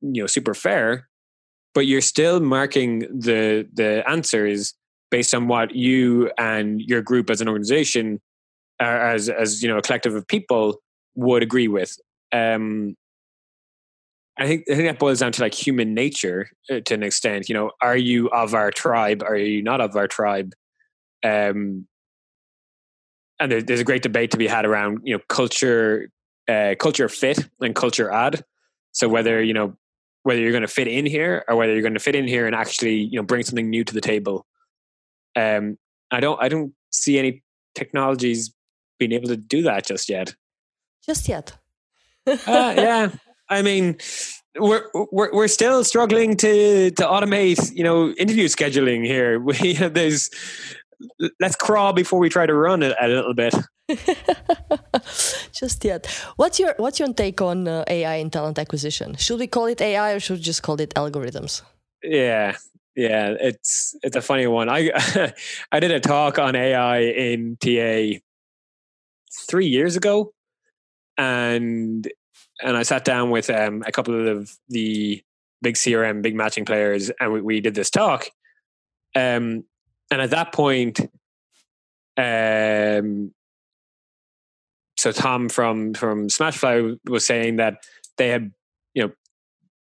[0.01, 1.07] you know super fair
[1.75, 4.73] but you're still marking the the answers
[5.11, 8.19] based on what you and your group as an organization
[8.81, 10.81] uh, as as you know a collective of people
[11.13, 11.95] would agree with
[12.31, 12.95] um
[14.37, 17.47] I think I think that boils down to like human nature uh, to an extent.
[17.47, 19.23] You know, are you of our tribe?
[19.23, 20.53] Are you not of our tribe?
[21.23, 21.87] Um,
[23.39, 26.09] and there, there's a great debate to be had around you know culture,
[26.47, 28.43] uh, culture fit and culture add.
[28.91, 29.77] So whether you know
[30.25, 32.47] whether you're going to fit in here or whether you're going to fit in here
[32.47, 34.47] and actually you know bring something new to the table
[35.35, 35.77] um
[36.09, 37.43] i don't i don't see any
[37.75, 38.51] technologies
[38.97, 40.33] being able to do that just yet
[41.05, 41.55] just yet
[42.25, 43.09] uh, yeah
[43.49, 43.97] i mean
[44.57, 50.29] we're, we're we're still struggling to to automate you know interview scheduling here we there's
[51.39, 53.53] let's crawl before we try to run it a little bit
[55.51, 56.07] just yet.
[56.37, 59.15] What's your what's your take on uh, AI in talent acquisition?
[59.15, 61.61] Should we call it AI or should we just call it algorithms?
[62.01, 62.55] Yeah,
[62.95, 64.69] yeah, it's it's a funny one.
[64.69, 64.91] I
[65.71, 68.19] I did a talk on AI in TA
[69.47, 70.33] three years ago,
[71.17, 72.07] and
[72.61, 75.23] and I sat down with um, a couple of the
[75.61, 78.27] big CRM, big matching players, and we, we did this talk.
[79.15, 79.63] Um,
[80.11, 80.99] and at that point,
[82.17, 83.33] um,
[84.97, 87.83] so Tom from from Smashfly was saying that
[88.17, 88.51] they had
[88.93, 89.13] you know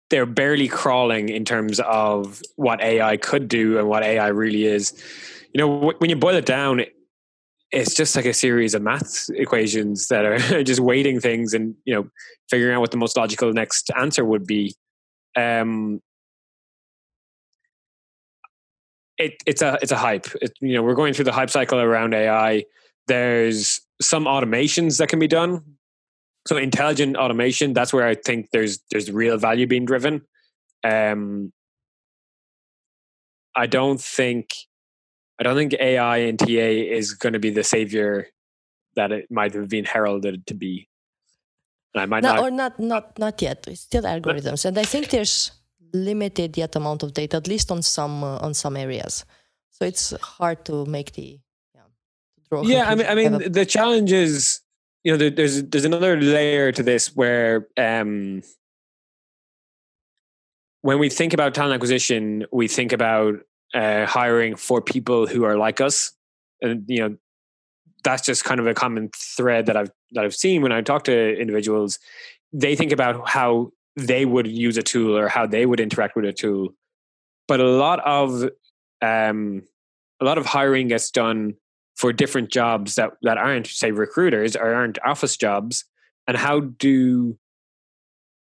[0.09, 4.93] they're barely crawling in terms of what AI could do and what AI really is.
[5.53, 6.81] You know, when you boil it down,
[7.72, 11.93] it's just like a series of math equations that are just weighting things and you
[11.93, 12.09] know
[12.49, 14.76] figuring out what the most logical next answer would be.
[15.36, 16.01] Um,
[19.17, 20.28] it, it's a it's a hype.
[20.41, 22.65] It, you know, we're going through the hype cycle around AI.
[23.07, 25.61] There's some automations that can be done.
[26.47, 30.24] So intelligent automation, that's where I think there's there's real value being driven.
[30.84, 31.53] Um,
[33.55, 34.49] I don't think
[35.41, 38.27] I don't think AI and TA is going to be the savior
[38.95, 40.87] that it might have been heralded to be.
[41.95, 43.65] I might no, not, or not, not, not yet.
[43.67, 45.51] It's still algorithms, and I think there's
[45.93, 49.25] limited yet amount of data, at least on some uh, on some areas.
[49.71, 51.39] So it's hard to make the
[51.73, 51.81] yeah.
[52.47, 54.61] Draw yeah, I mean, I mean, a, the challenge is,
[55.03, 58.43] you know, there's there's another layer to this where um,
[60.81, 63.39] when we think about talent acquisition, we think about
[63.74, 66.11] uh, hiring for people who are like us,
[66.61, 67.17] and you know,
[68.03, 71.03] that's just kind of a common thread that I've that I've seen when I talk
[71.05, 71.99] to individuals.
[72.53, 76.26] They think about how they would use a tool or how they would interact with
[76.26, 76.74] a tool,
[77.47, 78.49] but a lot of
[79.01, 79.63] um,
[80.19, 81.55] a lot of hiring gets done
[81.95, 85.86] for different jobs that that aren't say recruiters or aren't office jobs.
[86.28, 87.38] And how do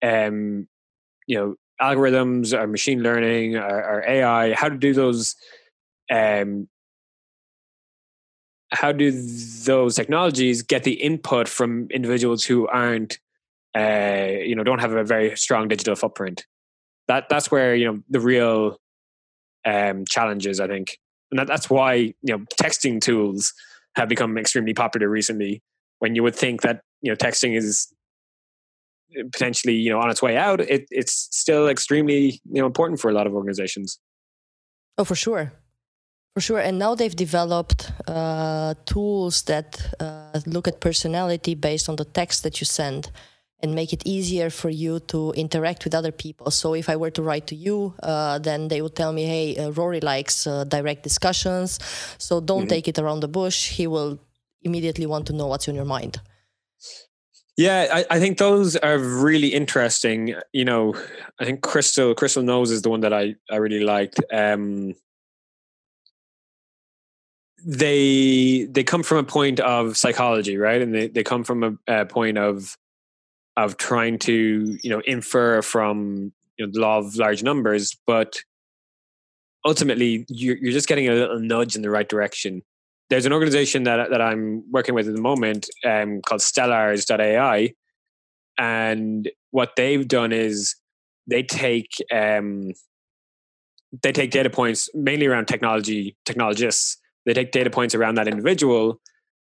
[0.02, 0.68] um,
[1.26, 4.54] you know algorithms or machine learning or, AI?
[4.54, 5.34] How to do those
[6.10, 6.68] um,
[8.72, 9.12] how do
[9.64, 13.18] those technologies get the input from individuals who aren't
[13.76, 16.46] uh, you know don't have a very strong digital footprint
[17.08, 18.78] that that's where you know the real
[19.64, 20.98] um, challenges i think
[21.30, 23.52] and that, that's why you know texting tools
[23.94, 25.62] have become extremely popular recently
[25.98, 27.92] when you would think that you know texting is
[29.30, 33.10] potentially you know on its way out it, it's still extremely you know important for
[33.10, 33.98] a lot of organizations
[34.98, 35.52] oh for sure
[36.34, 41.96] for sure, and now they've developed uh, tools that uh, look at personality based on
[41.96, 43.10] the text that you send
[43.60, 46.50] and make it easier for you to interact with other people.
[46.50, 49.58] So if I were to write to you, uh, then they would tell me, "Hey,
[49.58, 51.78] uh, Rory likes uh, direct discussions,
[52.16, 52.68] so don't mm-hmm.
[52.68, 53.68] take it around the bush.
[53.68, 54.18] He will
[54.62, 56.18] immediately want to know what's on your mind."
[57.56, 60.34] Yeah, I, I, think those are really interesting.
[60.54, 60.94] You know,
[61.38, 64.20] I think Crystal Crystal Knows is the one that I, I really liked.
[64.32, 64.94] Um,
[67.64, 70.80] they they come from a point of psychology, right?
[70.80, 72.76] And they, they come from a, a point of
[73.56, 78.40] of trying to you know infer from you know, the law of large numbers, but
[79.64, 82.62] ultimately you're, you're just getting a little nudge in the right direction.
[83.12, 87.74] There's an organization that that I'm working with at the moment um, called Stellares.ai,
[88.56, 90.76] and what they've done is
[91.26, 92.72] they take um,
[94.02, 96.96] they take data points mainly around technology technologists.
[97.26, 98.98] They take data points around that individual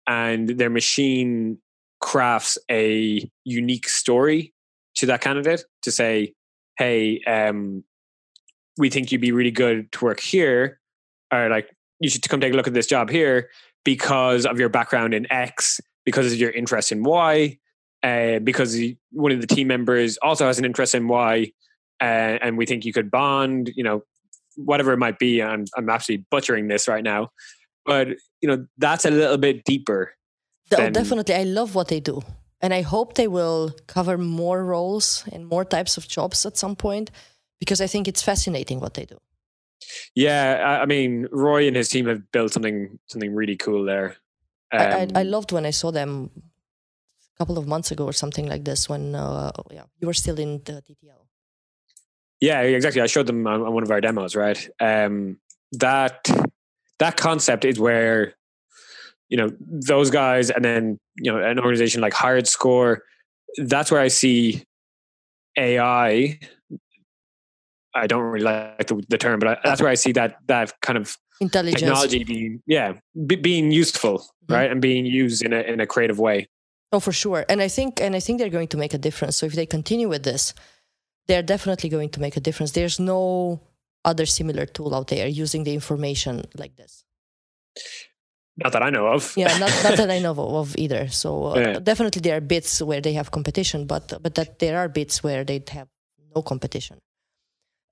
[0.08, 1.58] and their machine
[2.00, 4.52] crafts a unique story
[4.96, 6.34] to that candidate to say
[6.78, 7.84] hey um,
[8.76, 10.80] we think you'd be really good to work here
[11.32, 13.48] or like you should come take a look at this job here
[13.84, 17.58] because of your background in x because of your interest in y
[18.02, 18.78] uh, because
[19.12, 21.50] one of the team members also has an interest in y
[22.00, 24.02] uh, and we think you could bond you know
[24.56, 25.42] whatever it might be.
[25.42, 27.30] I'm, I'm absolutely butchering this right now
[27.84, 28.08] but
[28.40, 30.12] you know that's a little bit deeper
[30.70, 30.92] than...
[30.92, 31.34] definitely.
[31.34, 32.22] I love what they do
[32.62, 36.76] and i hope they will cover more roles and more types of jobs at some
[36.76, 37.10] point
[37.58, 39.18] because i think it's fascinating what they do
[40.14, 44.16] yeah i mean roy and his team have built something something really cool there.
[44.72, 48.12] Um, I, I, I, loved when i saw them a couple of months ago or
[48.12, 51.26] something like this when uh, yeah you were still in the ttl
[52.40, 53.00] yeah exactly.
[53.00, 54.68] I showed them on, on one of our demos right?
[54.80, 55.38] Um,
[55.72, 56.28] that
[56.98, 58.34] that concept is where
[59.28, 62.98] you know those guys and then you know an organization like HiredScore.
[63.56, 64.62] that's where i see
[65.58, 66.38] ai
[67.94, 70.72] i don't really like the, the term but I, that's where i see that that
[70.80, 71.80] kind of Intelligence.
[71.80, 72.94] technology being yeah
[73.26, 74.54] be, being useful mm-hmm.
[74.54, 76.48] right and being used in a in a creative way
[76.92, 79.36] oh for sure and i think and i think they're going to make a difference
[79.36, 80.54] so if they continue with this
[81.26, 83.60] they're definitely going to make a difference there's no
[84.04, 87.04] other similar tool out there using the information like this?
[88.56, 89.32] Not that I know of.
[89.36, 91.08] yeah, not, not that I know of either.
[91.08, 91.78] So uh, yeah.
[91.78, 95.44] definitely there are bits where they have competition, but but that there are bits where
[95.44, 95.88] they have
[96.34, 96.98] no competition.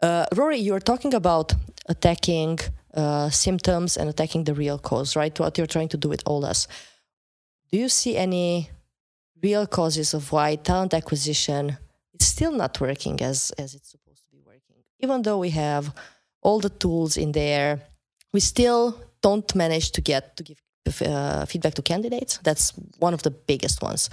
[0.02, 1.54] Uh, Rory, you are talking about
[1.86, 2.58] attacking
[2.94, 5.38] uh, symptoms and attacking the real cause, right?
[5.38, 6.66] What you're trying to do with OLAS.
[7.70, 8.70] Do you see any
[9.42, 11.76] real causes of why talent acquisition
[12.18, 14.24] is still not working as as it's supposed?
[14.24, 14.76] To be working?
[15.00, 15.92] Even though we have
[16.42, 17.80] all the tools in there,
[18.32, 20.58] we still don't manage to get to give
[21.02, 22.38] uh, feedback to candidates.
[22.42, 24.10] That's one of the biggest ones.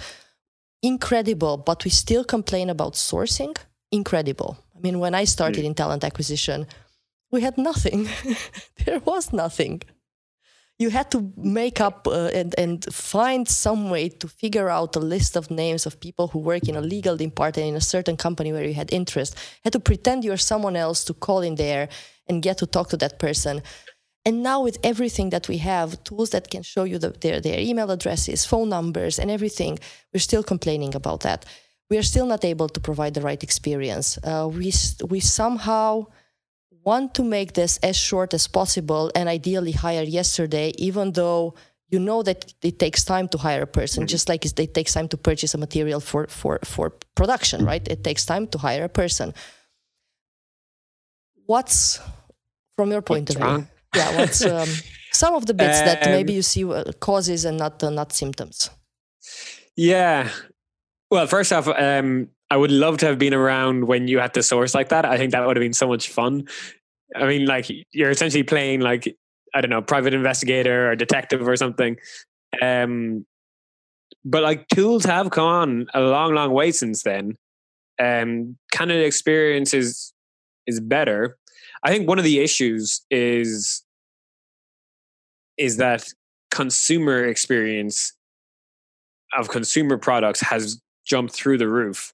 [0.82, 3.56] Incredible, but we still complain about sourcing.
[3.90, 4.58] Incredible.
[4.78, 5.66] I mean, when I started mm.
[5.66, 6.66] in talent acquisition,
[7.32, 8.08] we had nothing.
[8.84, 9.82] there was nothing.
[10.78, 15.00] You had to make up uh, and, and find some way to figure out a
[15.00, 18.52] list of names of people who work in a legal department in a certain company
[18.52, 19.34] where you had interest.
[19.64, 21.88] Had to pretend you're someone else to call in there
[22.28, 23.60] and get to talk to that person.
[24.24, 27.58] And now with everything that we have, tools that can show you the, their, their
[27.58, 29.80] email addresses, phone numbers, and everything,
[30.14, 31.44] we're still complaining about that.
[31.90, 34.18] We are still not able to provide the right experience.
[34.22, 34.72] Uh, we,
[35.08, 36.06] we somehow
[36.84, 41.54] want to make this as short as possible and ideally hire yesterday, even though
[41.90, 44.08] you know that it takes time to hire a person, mm-hmm.
[44.08, 47.86] just like it takes time to purchase a material for, for, for production, right?
[47.88, 49.32] It takes time to hire a person.
[51.46, 52.00] What's,
[52.76, 54.68] from your point what's of view, yeah, what's um,
[55.12, 58.12] some of the bits um, that maybe you see uh, causes and not uh, not
[58.12, 58.70] symptoms?
[59.76, 60.28] Yeah.
[61.10, 64.42] Well, first off, um, I would love to have been around when you had to
[64.42, 65.04] source like that.
[65.04, 66.48] I think that would have been so much fun.
[67.16, 69.16] I mean, like you're essentially playing like
[69.54, 71.96] I don't know, private investigator or detective or something.
[72.60, 73.24] Um,
[74.24, 77.36] but like tools have come on a long, long way since then.
[78.00, 80.12] Um, candidate experience is
[80.66, 81.38] is better.
[81.82, 83.84] I think one of the issues is
[85.56, 86.06] is that
[86.50, 88.12] consumer experience
[89.36, 92.12] of consumer products has jumped through the roof,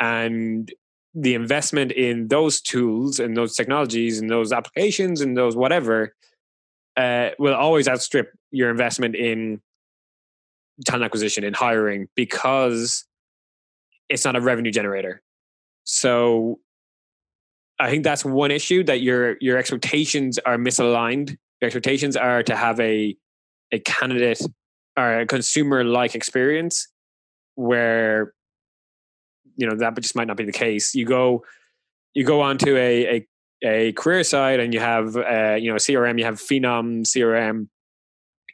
[0.00, 0.72] and
[1.14, 6.14] the investment in those tools and those technologies and those applications and those whatever
[6.96, 9.60] uh, will always outstrip your investment in
[10.84, 13.04] talent acquisition in hiring because
[14.08, 15.22] it's not a revenue generator.
[15.84, 16.60] So
[17.80, 21.36] I think that's one issue that your your expectations are misaligned.
[21.60, 23.16] Your expectations are to have a
[23.72, 24.40] a candidate
[24.96, 26.88] or a consumer like experience
[27.58, 28.32] where
[29.56, 30.94] you know that just might not be the case.
[30.94, 31.44] You go
[32.14, 33.26] you go onto a a,
[33.64, 37.68] a career site and you have uh, you know CRM, you have Phenom CRM,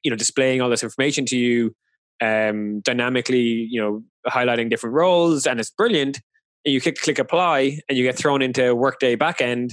[0.02, 1.74] you know displaying all this information to you,
[2.22, 6.20] um, dynamically you know highlighting different roles, and it's brilliant.
[6.64, 9.72] And you click click apply, and you get thrown into Workday backend,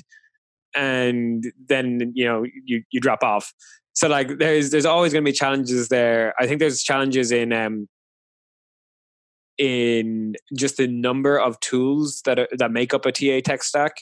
[0.76, 3.54] and then you know you you drop off.
[3.94, 6.34] So like there's there's always going to be challenges there.
[6.38, 7.88] I think there's challenges in um,
[9.62, 13.94] in just the number of tools that are, that make up a TA tech stack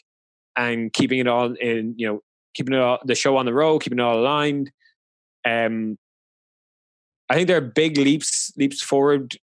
[0.56, 2.22] and keeping it all in, you know,
[2.54, 4.72] keeping it all, the show on the road, keeping it all aligned.
[5.46, 5.98] Um,
[7.30, 9.36] I think there are big leaps leaps forward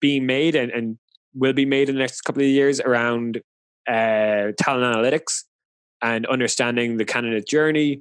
[0.00, 0.96] being made and, and
[1.34, 3.38] will be made in the next couple of years around
[3.88, 5.42] uh, talent analytics
[6.02, 8.00] and understanding the candidate journey,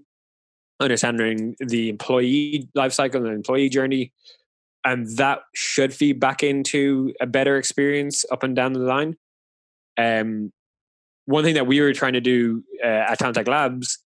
[0.79, 4.13] understanding the employee lifecycle and employee journey,
[4.85, 9.15] and that should feed back into a better experience up and down the line.
[9.97, 10.51] Um,
[11.25, 13.99] one thing that we were trying to do uh, at Talent Labs,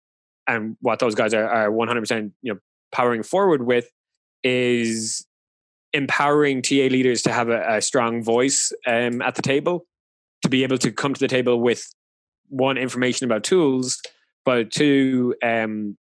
[0.47, 2.59] and what those guys are, are 100% you know
[2.91, 3.89] powering forward with,
[4.43, 5.26] is
[5.93, 9.86] empowering TA leaders to have a, a strong voice um, at the table,
[10.41, 11.88] to be able to come to the table with
[12.49, 14.01] one information about tools,
[14.43, 15.97] but two um,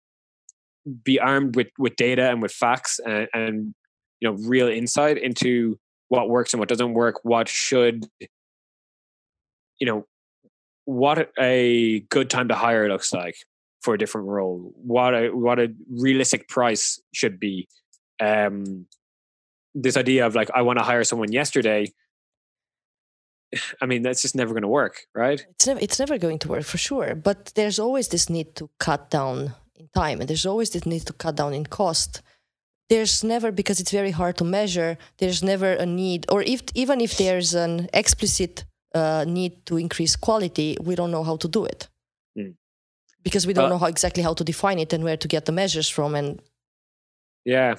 [1.04, 3.74] be armed with with data and with facts and, and
[4.20, 8.06] you know real insight into what works and what doesn't work what should
[9.78, 10.06] you know
[10.84, 13.36] what a good time to hire looks like
[13.82, 17.68] for a different role what a what a realistic price should be.
[18.20, 18.86] Um
[19.74, 21.86] this idea of like i want to hire someone yesterday
[23.80, 25.46] i mean that's just never going to work right?
[25.50, 28.68] It's never it's never going to work for sure but there's always this need to
[28.78, 32.20] cut down in time and there's always this need to cut down in cost
[32.90, 37.00] there's never because it's very hard to measure there's never a need or if even
[37.00, 38.64] if there's an explicit
[38.94, 41.88] uh, need to increase quality we don't know how to do it.
[42.38, 42.54] Mm.
[43.22, 45.46] because we don't uh, know how exactly how to define it and where to get
[45.46, 46.42] the measures from and
[47.44, 47.76] yeah.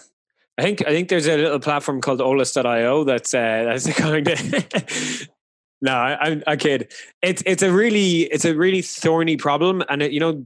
[0.58, 5.28] I think i think there's a little platform called olas.io that's uh, that's kind of
[5.82, 6.94] no I, I kid.
[7.22, 10.46] It's it's a really it's a really thorny problem and it, you know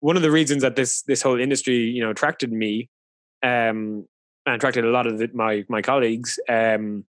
[0.00, 2.88] one of the reasons that this this whole industry you know attracted me
[3.42, 4.06] um,
[4.46, 7.04] and attracted a lot of the, my my colleagues um,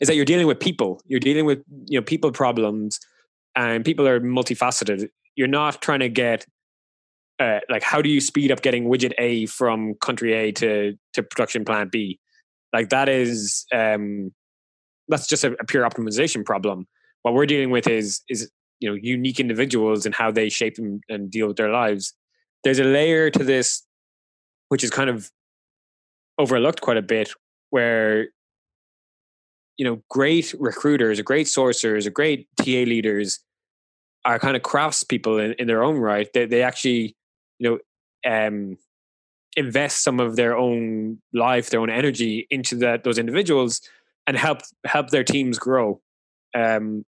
[0.00, 1.00] is that you're dealing with people.
[1.06, 3.00] You're dealing with you know people problems,
[3.54, 5.08] and people are multifaceted.
[5.36, 6.46] You're not trying to get
[7.38, 11.22] uh, like how do you speed up getting widget A from country A to to
[11.22, 12.18] production plant B?
[12.72, 14.32] Like that is um,
[15.08, 16.86] that's just a, a pure optimization problem.
[17.22, 18.50] What we're dealing with is is
[18.80, 22.14] you know unique individuals and how they shape and, and deal with their lives.
[22.64, 23.85] There's a layer to this
[24.68, 25.30] which is kind of
[26.38, 27.30] overlooked quite a bit,
[27.70, 28.28] where
[29.76, 33.40] you know great recruiters, great sourcers, a great TA leaders
[34.24, 36.28] are kind of craftspeople in, in their own right.
[36.32, 37.16] They they actually,
[37.58, 37.80] you
[38.24, 38.76] know, um,
[39.56, 43.80] invest some of their own life, their own energy into that those individuals,
[44.26, 46.00] and help help their teams grow.
[46.54, 47.04] Um,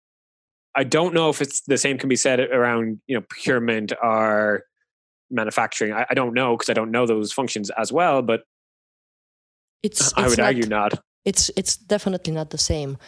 [0.75, 4.65] I don't know if it's the same can be said around you know procurement or
[5.31, 5.93] manufacturing.
[5.93, 8.43] I, I don't know because I don't know those functions as well, but
[9.83, 11.03] it's, I it's would not, argue not.
[11.25, 12.99] it's it's definitely not the same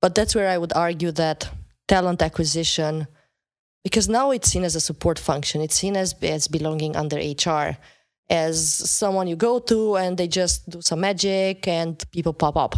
[0.00, 1.48] but that's where i would argue that
[1.88, 3.06] talent acquisition
[3.84, 7.76] because now it's seen as a support function it's seen as as belonging under hr
[8.28, 8.60] as
[8.90, 12.74] someone you go to and they just do some magic and people pop up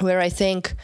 [0.00, 0.74] where i think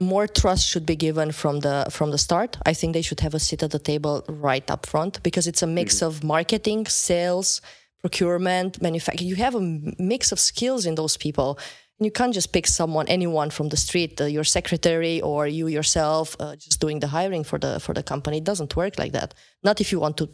[0.00, 3.34] more trust should be given from the from the start i think they should have
[3.34, 7.60] a seat at the table right up front because it's a mix of marketing sales
[8.00, 9.60] procurement manufacturing you have a
[9.98, 11.58] mix of skills in those people
[11.98, 15.66] and you can't just pick someone anyone from the street uh, your secretary or you
[15.68, 19.12] yourself uh, just doing the hiring for the for the company it doesn't work like
[19.12, 20.28] that not if you want to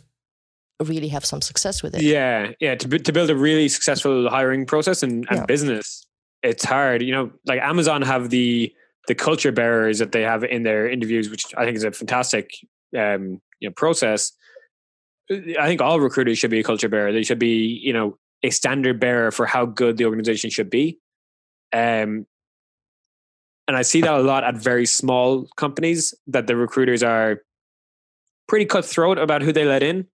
[0.84, 2.76] really have some success with it Yeah, yeah.
[2.76, 5.46] To to build a really successful hiring process and, and Yeah.
[5.46, 6.06] business,
[6.44, 7.02] it's hard.
[7.02, 8.72] You know, like Amazon have the
[9.08, 12.52] the culture bearers that they have in their interviews, which I think is a fantastic
[12.96, 14.32] um, you know process.
[15.30, 17.12] I think all recruiters should be a culture bearer.
[17.12, 20.98] They should be, you know, a standard bearer for how good the organization should be.
[21.72, 22.26] Um,
[23.66, 27.42] and I see that a lot at very small companies that the recruiters are
[28.46, 30.06] pretty cutthroat about who they let in.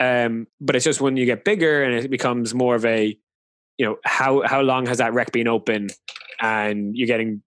[0.00, 3.16] Um, but it's just when you get bigger and it becomes more of a,
[3.76, 5.90] you know, how how long has that rec been open,
[6.40, 7.42] and you're getting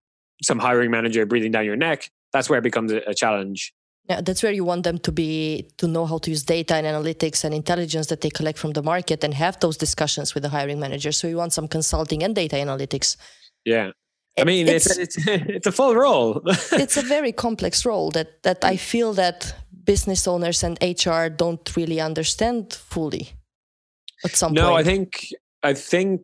[0.42, 2.10] some hiring manager breathing down your neck.
[2.32, 3.72] That's where it becomes a, challenge.
[4.08, 6.86] Yeah, that's where you want them to be to know how to use data and
[6.86, 10.48] analytics and intelligence that they collect from the market and have those discussions with the
[10.48, 11.12] hiring manager.
[11.12, 13.16] So you want some consulting and data analytics.
[13.64, 13.90] Yeah,
[14.38, 16.40] I mean, it's it's it's a full role.
[16.72, 21.76] it's a very complex role that that I feel that business owners and HR don't
[21.76, 23.30] really understand fully.
[24.24, 24.56] At some point.
[24.56, 25.28] no, I think
[25.62, 26.22] I think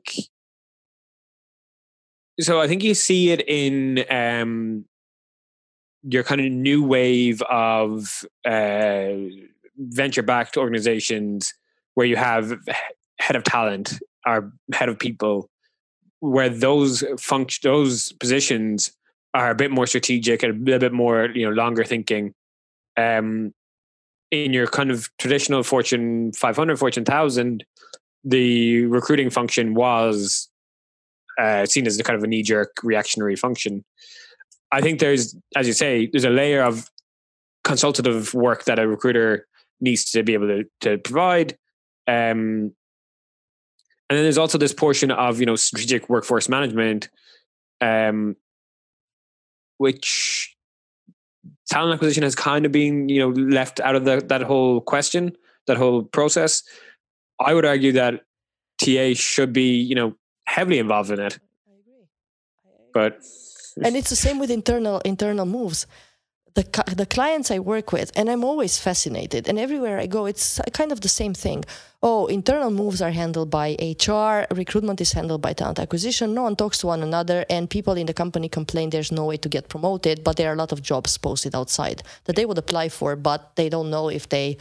[2.40, 2.60] so.
[2.60, 4.84] I think you see it in um,
[6.02, 9.08] your kind of new wave of uh,
[9.76, 11.54] venture-backed organizations
[11.94, 12.58] where you have
[13.18, 15.50] head of talent or head of people,
[16.20, 18.92] where those function those positions
[19.34, 22.34] are a bit more strategic and a little bit more you know longer thinking.
[22.96, 23.52] Um,
[24.30, 27.64] in your kind of traditional Fortune 500, Fortune 1000,
[28.24, 30.48] the recruiting function was
[31.38, 33.84] uh, seen as the kind of a knee jerk reactionary function.
[34.72, 36.90] I think there's, as you say, there's a layer of
[37.64, 39.46] consultative work that a recruiter
[39.80, 41.52] needs to be able to, to provide.
[42.08, 42.72] Um,
[44.08, 47.08] and then there's also this portion of, you know, strategic workforce management,
[47.80, 48.36] um,
[49.78, 50.56] which
[51.68, 55.36] talent acquisition has kind of been, you know, left out of the, that whole question,
[55.66, 56.62] that whole process.
[57.40, 58.22] I would argue that
[58.78, 60.14] TA should be, you know,
[60.46, 61.38] heavily involved in it.
[61.68, 62.06] I agree.
[62.64, 62.90] I agree.
[62.92, 63.24] But
[63.84, 65.86] and it's the same with internal internal moves
[66.54, 70.58] the, the clients i work with and i'm always fascinated and everywhere i go it's
[70.72, 71.62] kind of the same thing
[72.02, 73.76] oh internal moves are handled by
[74.08, 77.92] hr recruitment is handled by talent acquisition no one talks to one another and people
[77.94, 80.72] in the company complain there's no way to get promoted but there are a lot
[80.72, 84.56] of jobs posted outside that they would apply for but they don't know if they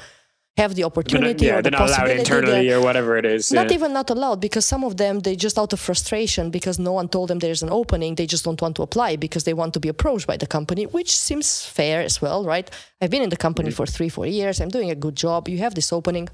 [0.57, 3.25] have the opportunity not, yeah, or the they're not allowed possibility internally or whatever it
[3.25, 3.51] is.
[3.51, 3.75] not yeah.
[3.75, 7.09] even not allowed because some of them they just out of frustration because no one
[7.09, 9.79] told them there's an opening they just don't want to apply because they want to
[9.79, 13.37] be approached by the company which seems fair as well right i've been in the
[13.37, 13.75] company mm-hmm.
[13.75, 16.29] for three four years i'm doing a good job you have this opening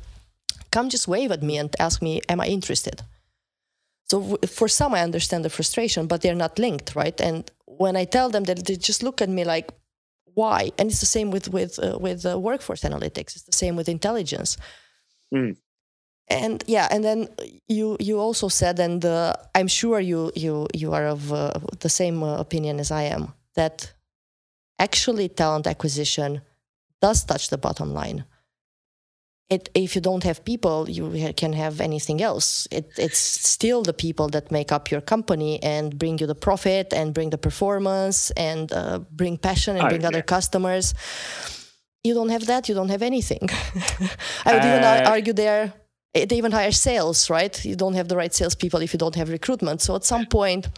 [0.71, 3.01] come just wave at me and ask me am i interested
[4.05, 7.95] so w- for some i understand the frustration but they're not linked right and when
[7.95, 9.71] i tell them that they just look at me like
[10.33, 10.71] why?
[10.77, 13.35] And it's the same with with uh, with uh, workforce analytics.
[13.35, 14.57] It's the same with intelligence.
[15.33, 15.55] Mm.
[16.29, 17.27] and yeah and then
[17.67, 21.89] you you also said and uh, i'm sure you you you are of uh, the
[21.89, 23.93] same uh, opinion as i am that
[24.79, 26.41] actually talent acquisition
[27.01, 28.23] does touch the bottom line
[29.51, 32.67] it, if you don't have people you can have anything else.
[32.71, 36.93] It, it's still the people that make up your company and bring you the profit
[36.93, 40.35] and bring the performance and uh, bring passion and bring other yeah.
[40.35, 40.93] customers.
[42.03, 43.41] You don't have that you don't have anything.
[44.45, 45.73] I would even Uh, ar- argue there
[46.15, 47.53] eh, they even hire sales right?
[47.65, 49.81] You don't have the right salespeople if you don't have recruitment.
[49.81, 50.69] So at some point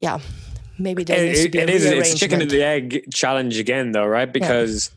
[0.00, 0.18] yeah
[0.78, 3.58] maybe there needs to it, be a it is it's chicken and the egg challenge
[3.58, 4.32] again though right?
[4.32, 4.90] Because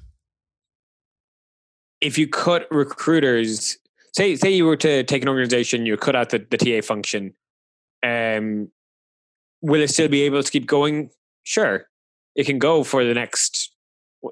[2.01, 3.77] if you cut recruiters
[4.13, 7.33] say say you were to take an organization you cut out the, the ta function
[8.03, 8.69] um
[9.61, 11.09] will it still be able to keep going
[11.43, 11.87] sure
[12.35, 13.73] it can go for the next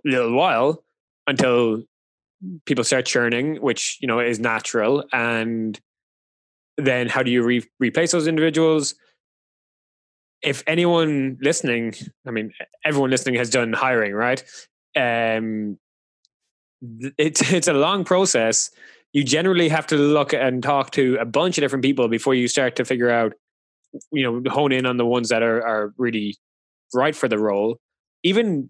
[0.04, 0.84] little while
[1.28, 1.84] until
[2.66, 5.80] people start churning, which you know is natural, and
[6.78, 8.96] then how do you re- replace those individuals?
[10.42, 11.94] If anyone listening,
[12.28, 12.52] I mean,
[12.84, 14.44] everyone listening has done hiring, right?
[14.96, 15.78] Um,
[17.18, 18.70] it's it's a long process.
[19.14, 22.48] You generally have to look and talk to a bunch of different people before you
[22.48, 23.34] start to figure out,
[24.12, 26.38] you know, hone in on the ones that are are really
[26.94, 27.80] right for the role.
[28.24, 28.70] Even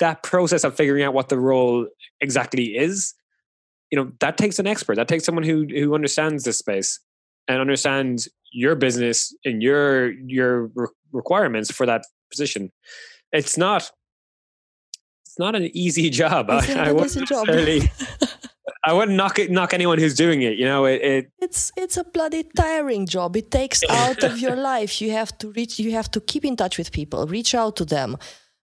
[0.00, 1.86] that process of figuring out what the role
[2.20, 3.14] exactly is,
[3.90, 4.94] you know, that takes an expert.
[4.94, 7.00] That takes someone who who understands this space
[7.46, 12.72] and understands your business and your your re- requirements for that position.
[13.32, 13.90] It's not
[15.38, 16.46] it's not an easy job.
[16.50, 17.46] It's I, I wouldn't job.
[18.84, 20.56] I wouldn't knock it, knock anyone who's doing it.
[20.58, 24.56] You know, it, it it's it's a bloody tiring job it takes out of your
[24.56, 27.76] life you have to reach you have to keep in touch with people reach out
[27.76, 28.16] to them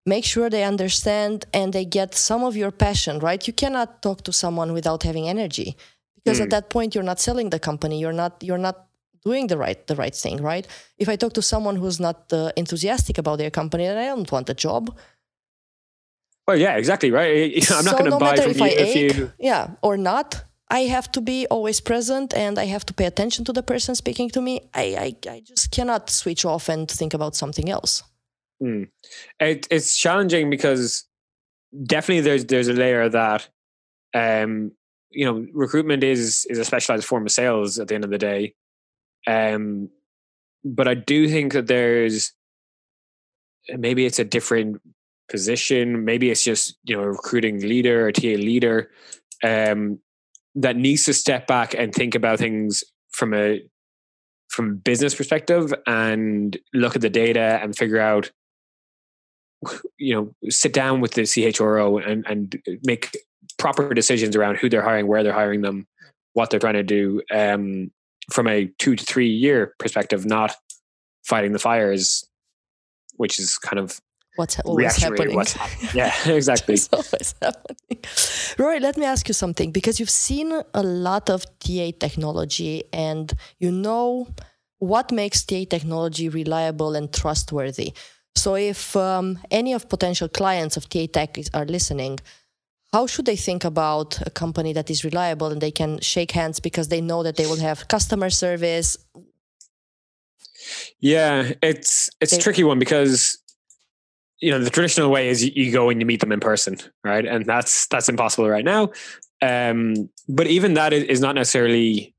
[0.06, 4.24] make sure they understand and they get some of your passion right you cannot talk
[4.24, 5.76] to someone without having energy
[6.16, 6.52] because at Mm.
[6.56, 8.78] that point you're not selling the company you're not you're not
[9.28, 10.66] doing the right the right thing right
[11.04, 14.32] if i talk to someone who's not uh, enthusiastic about their company then i don't
[14.32, 14.84] want a job
[16.48, 17.54] well, yeah, exactly right.
[17.72, 19.32] I'm not So going to no buy from if you I if ache, you.
[19.40, 23.46] yeah or not i have to be always present and i have to pay attention
[23.46, 27.14] to the person speaking to me i i, I just cannot switch off and think
[27.14, 28.04] about something else
[28.62, 28.84] Hmm.
[29.40, 31.04] It, it's challenging because
[31.86, 33.48] definitely there's there's a layer that
[34.14, 34.72] um
[35.12, 38.18] you know recruitment is is a specialized form of sales at the end of the
[38.18, 38.54] day
[39.28, 39.90] um
[40.64, 42.32] but i do think that there's
[43.78, 44.82] maybe it's a different
[45.30, 46.06] position.
[46.06, 48.92] Maybe it's just you know a recruiting leader or TA leader
[49.44, 50.00] um
[50.56, 53.62] that needs to step back and think about things from a
[54.50, 58.32] from a business perspective and look at the data and figure out
[59.98, 63.18] you know sit down with the chro and and make
[63.58, 65.88] proper decisions around who they're hiring where they're hiring them
[66.34, 67.92] what they're trying to do um
[68.32, 70.56] from a two to three year perspective not
[71.26, 72.28] fighting the fires
[73.18, 74.00] which is kind of
[74.36, 75.36] what's always happening?
[75.36, 75.92] what's happening.
[75.94, 76.78] yeah exactly.
[76.94, 78.00] Always happening?
[78.58, 83.34] Rory let me ask you something because you've seen a lot of ta technology and
[83.60, 84.28] you know
[84.80, 87.94] what makes ta technology reliable and trustworthy.
[88.36, 92.20] So if um, any of potential clients of ta tech is, are listening
[92.96, 96.62] how should they think about a company that is reliable and they can shake hands
[96.62, 98.98] because they know that they will have customer service?
[101.02, 103.38] Yeah, it's it's a tricky one because
[104.40, 107.26] you know the traditional way is you, go and you meet them in person, right?
[107.26, 108.92] And that's that's impossible right now.
[109.42, 112.16] Um, but even that is, not necessarily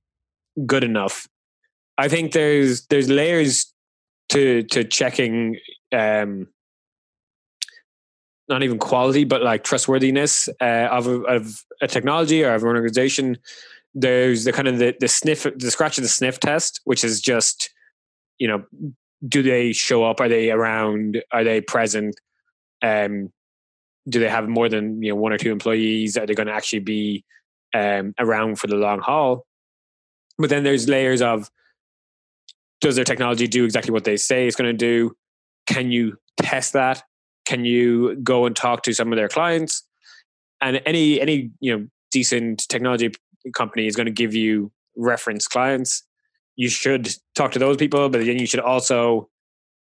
[0.66, 1.28] good enough.
[1.98, 3.72] I think there's there's layers
[4.30, 5.58] to to checking
[5.92, 6.48] um,
[8.48, 12.68] not even quality, but like trustworthiness uh, of a, of a technology or of an
[12.68, 13.38] organization.
[13.98, 17.20] There's the kind of the, the sniff, the scratch of the sniff test, which is
[17.20, 17.70] just
[18.38, 18.64] you know,
[19.26, 20.20] do they show up?
[20.20, 21.22] Are they around?
[21.32, 22.16] Are they present?
[22.82, 23.32] Um,
[24.08, 26.16] do they have more than you know one or two employees?
[26.16, 27.24] Are they going to actually be
[27.74, 29.46] um, around for the long haul?
[30.38, 31.50] But then there's layers of
[32.80, 35.16] does their technology do exactly what they say it's going to do?
[35.66, 37.02] Can you test that?
[37.46, 39.82] Can you go and talk to some of their clients?
[40.60, 43.12] And any any you know decent technology
[43.54, 46.05] company is going to give you reference clients
[46.56, 49.28] you should talk to those people, but then you should also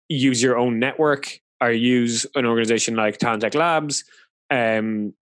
[0.08, 4.04] use your own network or use an organization like Talent Tech Labs
[4.50, 5.14] um,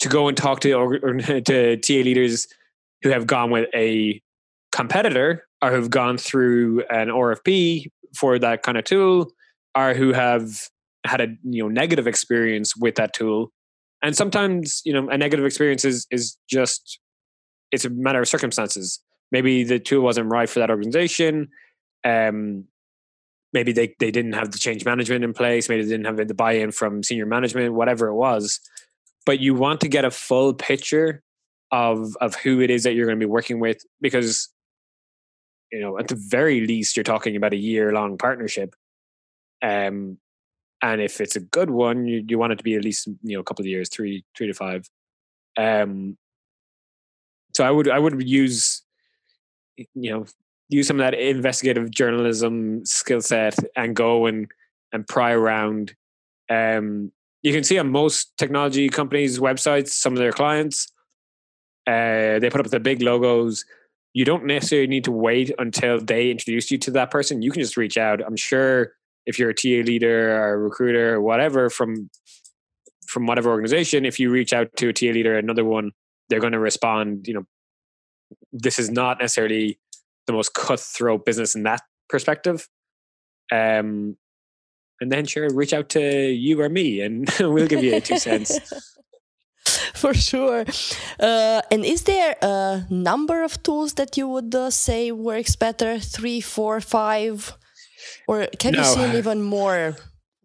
[0.00, 2.46] to go and talk to or, to TA leaders
[3.02, 4.20] who have gone with a
[4.70, 7.86] competitor or who've gone through an RFP
[8.16, 9.32] for that kind of tool
[9.76, 10.68] or who have
[11.04, 13.52] had a you know negative experience with that tool.
[14.02, 17.00] And sometimes, you know, a negative experience is is just
[17.72, 19.00] it's a matter of circumstances
[19.32, 21.48] maybe the tool wasn't right for that organization.
[22.04, 22.66] Um,
[23.52, 25.68] maybe they, they didn't have the change management in place.
[25.68, 28.60] Maybe they didn't have the buy-in from senior management whatever it was.
[29.24, 31.22] But you want to get a full picture
[31.70, 34.50] of of who it is that you're going to be working with because
[35.72, 38.74] you know at the very least you're talking about a year long partnership.
[39.62, 40.18] Um
[40.82, 43.36] and if it's a good one you, you want it to be at least you
[43.36, 44.90] know a couple of years three three to five.
[45.56, 46.18] Um
[47.54, 48.71] so i would i would use
[49.76, 50.26] you know
[50.68, 54.48] use some of that investigative journalism skill set and go and
[54.92, 55.94] and pry around.
[56.50, 57.12] Um
[57.42, 60.92] you can see on most technology companies websites some of their clients
[61.86, 63.64] uh they put up the big logos.
[64.14, 67.40] You don't necessarily need to wait until they introduce you to that person.
[67.40, 68.20] You can just reach out.
[68.24, 68.92] I'm sure
[69.24, 72.10] if you're a TA leader or a recruiter or whatever from
[73.06, 75.92] from whatever organization, if you reach out to a TA leader, another one,
[76.28, 77.28] they're going to respond.
[77.28, 77.44] You know,
[78.52, 79.78] this is not necessarily
[80.26, 82.68] the most cutthroat business in that perspective.
[83.50, 84.16] Um,
[85.00, 88.18] and then sure, reach out to you or me, and we'll give you a two
[88.18, 88.58] cents.
[89.94, 90.64] For sure.
[91.20, 95.98] Uh, and is there a number of tools that you would uh, say works better?
[96.00, 97.56] Three, four, five,
[98.26, 98.78] or can No.
[98.80, 99.96] you see even more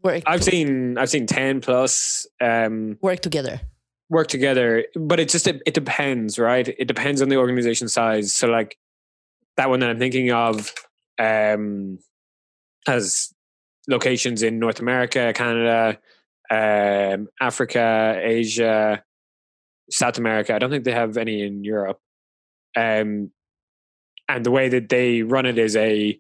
[0.04, 0.24] work?
[0.28, 3.62] I've seen I've seen ten plus um, work together.
[4.10, 6.68] Work together, but it just it, it depends, right?
[6.68, 8.34] It depends on the organization size.
[8.34, 8.78] So like
[9.58, 10.74] that one that I'm thinking of
[11.20, 12.00] um,
[12.86, 13.34] has
[13.88, 15.98] locations in North America, Canada,
[16.50, 19.04] um, Africa, Asia,
[19.90, 20.54] South America.
[20.56, 22.00] I don't think they have any in Europe.
[22.76, 23.32] Um,
[24.30, 26.20] and the way that they run it is a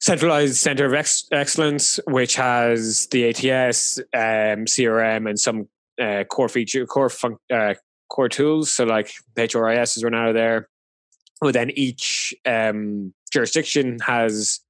[0.00, 5.68] centralized center of ex- excellence, which has the ATS, um, CRM, and some
[6.00, 7.74] uh, core feature, core fun- uh,
[8.08, 8.72] core tools.
[8.72, 10.68] So like HRIS is run out of there.
[11.40, 14.60] Well, then each um, jurisdiction has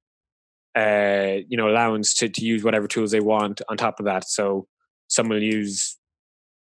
[0.75, 4.27] uh, you know allowance to to use whatever tools they want on top of that.
[4.27, 4.67] So
[5.07, 5.97] some will use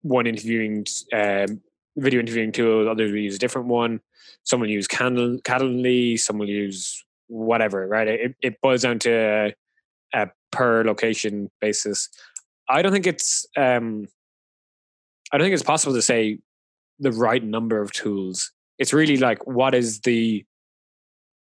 [0.03, 1.61] one interviewing um,
[1.97, 3.99] video interviewing tool, others will use a different one.
[4.43, 7.87] Some will use Candle, Calendly, some will use whatever.
[7.87, 8.07] Right?
[8.07, 9.55] It it boils down to a,
[10.13, 12.09] a per location basis.
[12.69, 14.07] I don't think it's um,
[15.35, 16.39] I don't think it's possible to say
[16.97, 18.53] the right number of tools.
[18.79, 20.45] It's really like what is the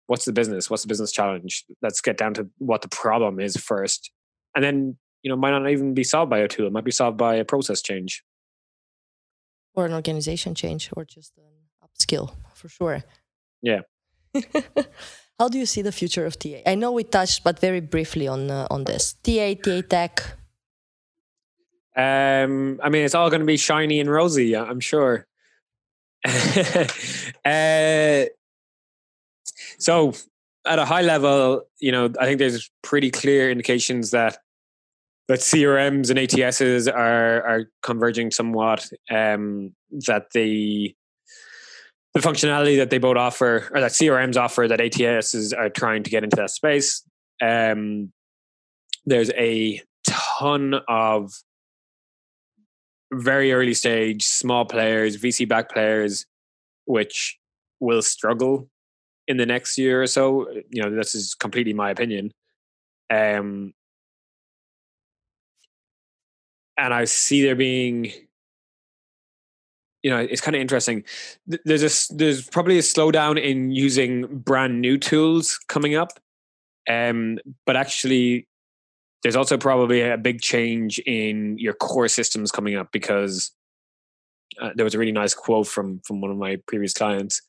[0.08, 0.68] what's the business?
[0.68, 1.64] What's the business challenge?
[1.84, 4.10] Let's get down to what the problem is first.
[4.56, 6.66] And then, you know, might not even be solved by a tool.
[6.66, 8.24] It might be solved by a process change.
[9.76, 11.54] or an organization change or just an
[11.86, 13.04] upskill for sure.
[13.62, 13.82] Yeah.
[15.40, 16.62] How do you see the future of TA?
[16.66, 20.14] I know we touched, but very briefly on uh, on this TA, TA Tech.
[21.96, 25.28] Um, I mean, it's all going to be shiny and rosy, I'm sure.
[26.26, 28.26] uh,
[29.78, 30.14] so,
[30.66, 34.38] at a high level, you know, I think there's pretty clear indications that
[35.28, 38.90] that CRMs and ATSs are are converging somewhat.
[39.12, 39.76] Um,
[40.08, 40.96] that the
[42.14, 46.10] the functionality that they both offer, or that CRMs offer, that ATSs are trying to
[46.10, 47.04] get into that space.
[47.42, 48.12] Um,
[49.06, 51.34] there's a ton of
[53.14, 56.26] very early stage small players, VC back players,
[56.86, 57.38] which
[57.80, 58.70] will struggle
[59.28, 60.50] in the next year or so.
[60.70, 62.32] You know, this is completely my opinion.
[63.10, 63.74] Um,
[66.78, 68.12] and I see there being,
[70.02, 71.04] you know, it's kind of interesting.
[71.46, 76.20] There's a there's probably a slowdown in using brand new tools coming up,
[76.90, 78.48] um, but actually
[79.24, 83.52] there's also probably a big change in your core systems coming up because
[84.62, 87.42] uh, there was a really nice quote from from one of my previous clients.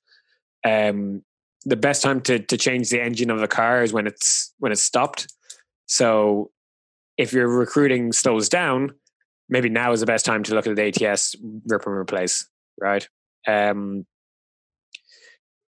[0.64, 1.22] Um,
[1.64, 4.72] the best time to to change the engine of the car is when it's when
[4.72, 5.26] it's stopped.
[5.86, 6.50] So
[7.18, 8.94] if your recruiting slows down,
[9.48, 12.48] maybe now is the best time to look at the ATS rip and replace,
[12.80, 13.06] right?
[13.46, 14.06] Um,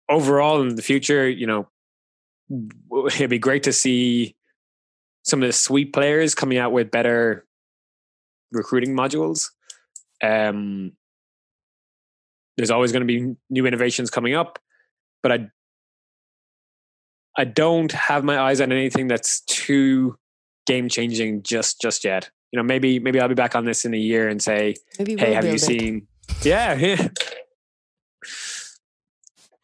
[0.09, 1.67] overall, in the future, you know,
[3.05, 4.36] it'd be great to see
[5.27, 7.45] some of the suite players coming out with better
[8.51, 9.49] recruiting modules.
[10.23, 10.93] Um,
[12.55, 14.57] there's always going to be new innovations coming up,
[15.21, 15.47] but I
[17.37, 20.17] I don't have my eyes on anything that's too
[20.65, 22.29] game changing just just yet.
[22.51, 25.17] You know, maybe maybe I'll be back on this in a year and say, Maybe
[25.17, 25.61] "Hey, have you it.
[25.61, 26.07] seen?"
[26.41, 27.09] Yeah, yeah.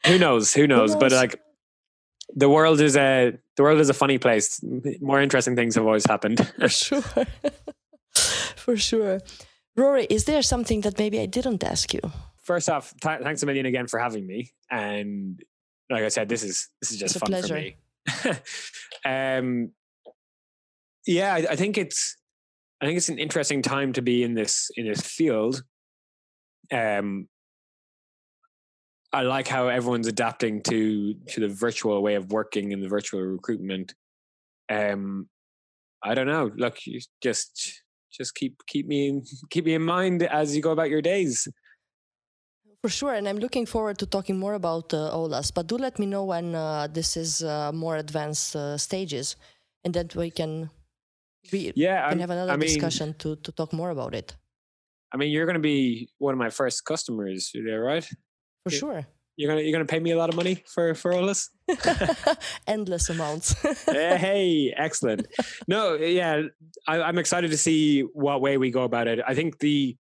[0.05, 0.53] Who knows?
[0.53, 0.93] Who knows?
[0.95, 1.13] But knows?
[1.13, 1.41] like,
[2.35, 4.59] the world is a the world is a funny place.
[5.01, 6.39] More interesting things have always happened.
[6.59, 7.03] For sure.
[8.55, 9.21] For sure.
[9.75, 12.01] Rory, is there something that maybe I didn't ask you?
[12.43, 14.51] First off, th- thanks a million again for having me.
[14.69, 15.41] And
[15.89, 17.77] like I said, this is this is just fun for me.
[19.05, 19.71] um,
[21.07, 22.17] yeah, I, I think it's
[22.81, 25.63] I think it's an interesting time to be in this in this field.
[26.71, 27.27] Um,
[29.13, 33.21] I like how everyone's adapting to to the virtual way of working and the virtual
[33.21, 33.93] recruitment.
[34.69, 35.29] Um,
[36.03, 36.51] I don't know.
[36.55, 40.71] Look, you just just keep keep me in, keep me in mind as you go
[40.71, 41.47] about your days.
[42.81, 45.53] For sure, and I'm looking forward to talking more about uh, OLAS.
[45.53, 49.37] But do let me know when uh, this is uh, more advanced uh, stages,
[49.85, 50.69] and then we can
[51.51, 54.35] we Yeah, can I'm- have another I mean, discussion to to talk more about it.
[55.13, 58.09] I mean, you're going to be one of my first customers, right?
[58.65, 58.79] For Yeah.
[58.79, 59.07] sure.
[59.35, 61.49] you're gonna you're gonna pay me a lot of money for for all this.
[62.67, 63.53] Endless amounts.
[63.85, 65.27] hey, excellent.
[65.67, 66.43] No, yeah,
[66.87, 69.19] I, I'm excited to see what way we go about it.
[69.27, 69.95] I think the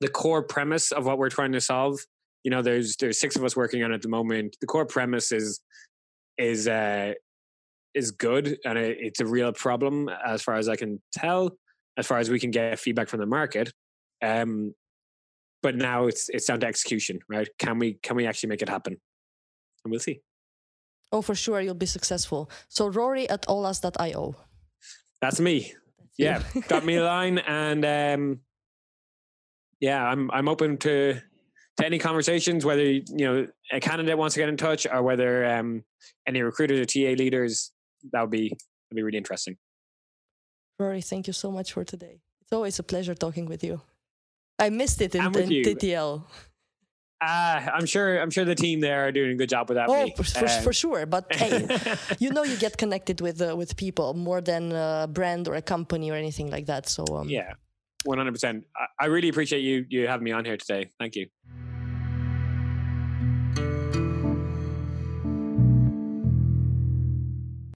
[0.00, 1.98] the core premise of what we're trying to solve.
[2.44, 4.56] You know, there's there's six of us working on it at the moment.
[4.60, 5.60] The core premise is
[6.38, 7.14] is uh,
[7.94, 11.50] is good, and it, it's a real problem as far as I can tell.
[11.98, 13.72] As far as we can get feedback from the market,
[14.22, 14.72] um,
[15.62, 17.48] but now it's it's down to execution, right?
[17.58, 18.96] Can we can we actually make it happen?
[19.84, 20.20] And we'll see.
[21.10, 22.50] Oh, for sure, you'll be successful.
[22.68, 24.36] So Rory at olas.io.
[25.20, 25.72] That's me.
[26.18, 28.40] That's yeah, got me a line, and um,
[29.80, 31.14] yeah, I'm I'm open to
[31.78, 35.44] to any conversations, whether you know a candidate wants to get in touch or whether
[35.46, 35.84] um,
[36.26, 37.72] any recruiters or TA leaders.
[38.12, 39.56] That would be that'd be really interesting.
[40.78, 42.20] Rory, thank you so much for today.
[42.42, 43.80] It's always a pleasure talking with you.
[44.58, 46.24] I missed it in, in TTL.
[47.20, 48.20] Uh, I'm sure.
[48.20, 49.88] I'm sure the team there are doing a good job with that.
[49.88, 51.04] Oh, for, um, for, sure.
[51.04, 51.66] But hey,
[52.20, 55.62] you know, you get connected with uh, with people more than a brand or a
[55.62, 56.88] company or anything like that.
[56.88, 57.54] So um, yeah,
[58.04, 58.32] 100.
[58.32, 58.64] percent
[59.00, 60.90] I really appreciate you you having me on here today.
[61.00, 61.26] Thank you.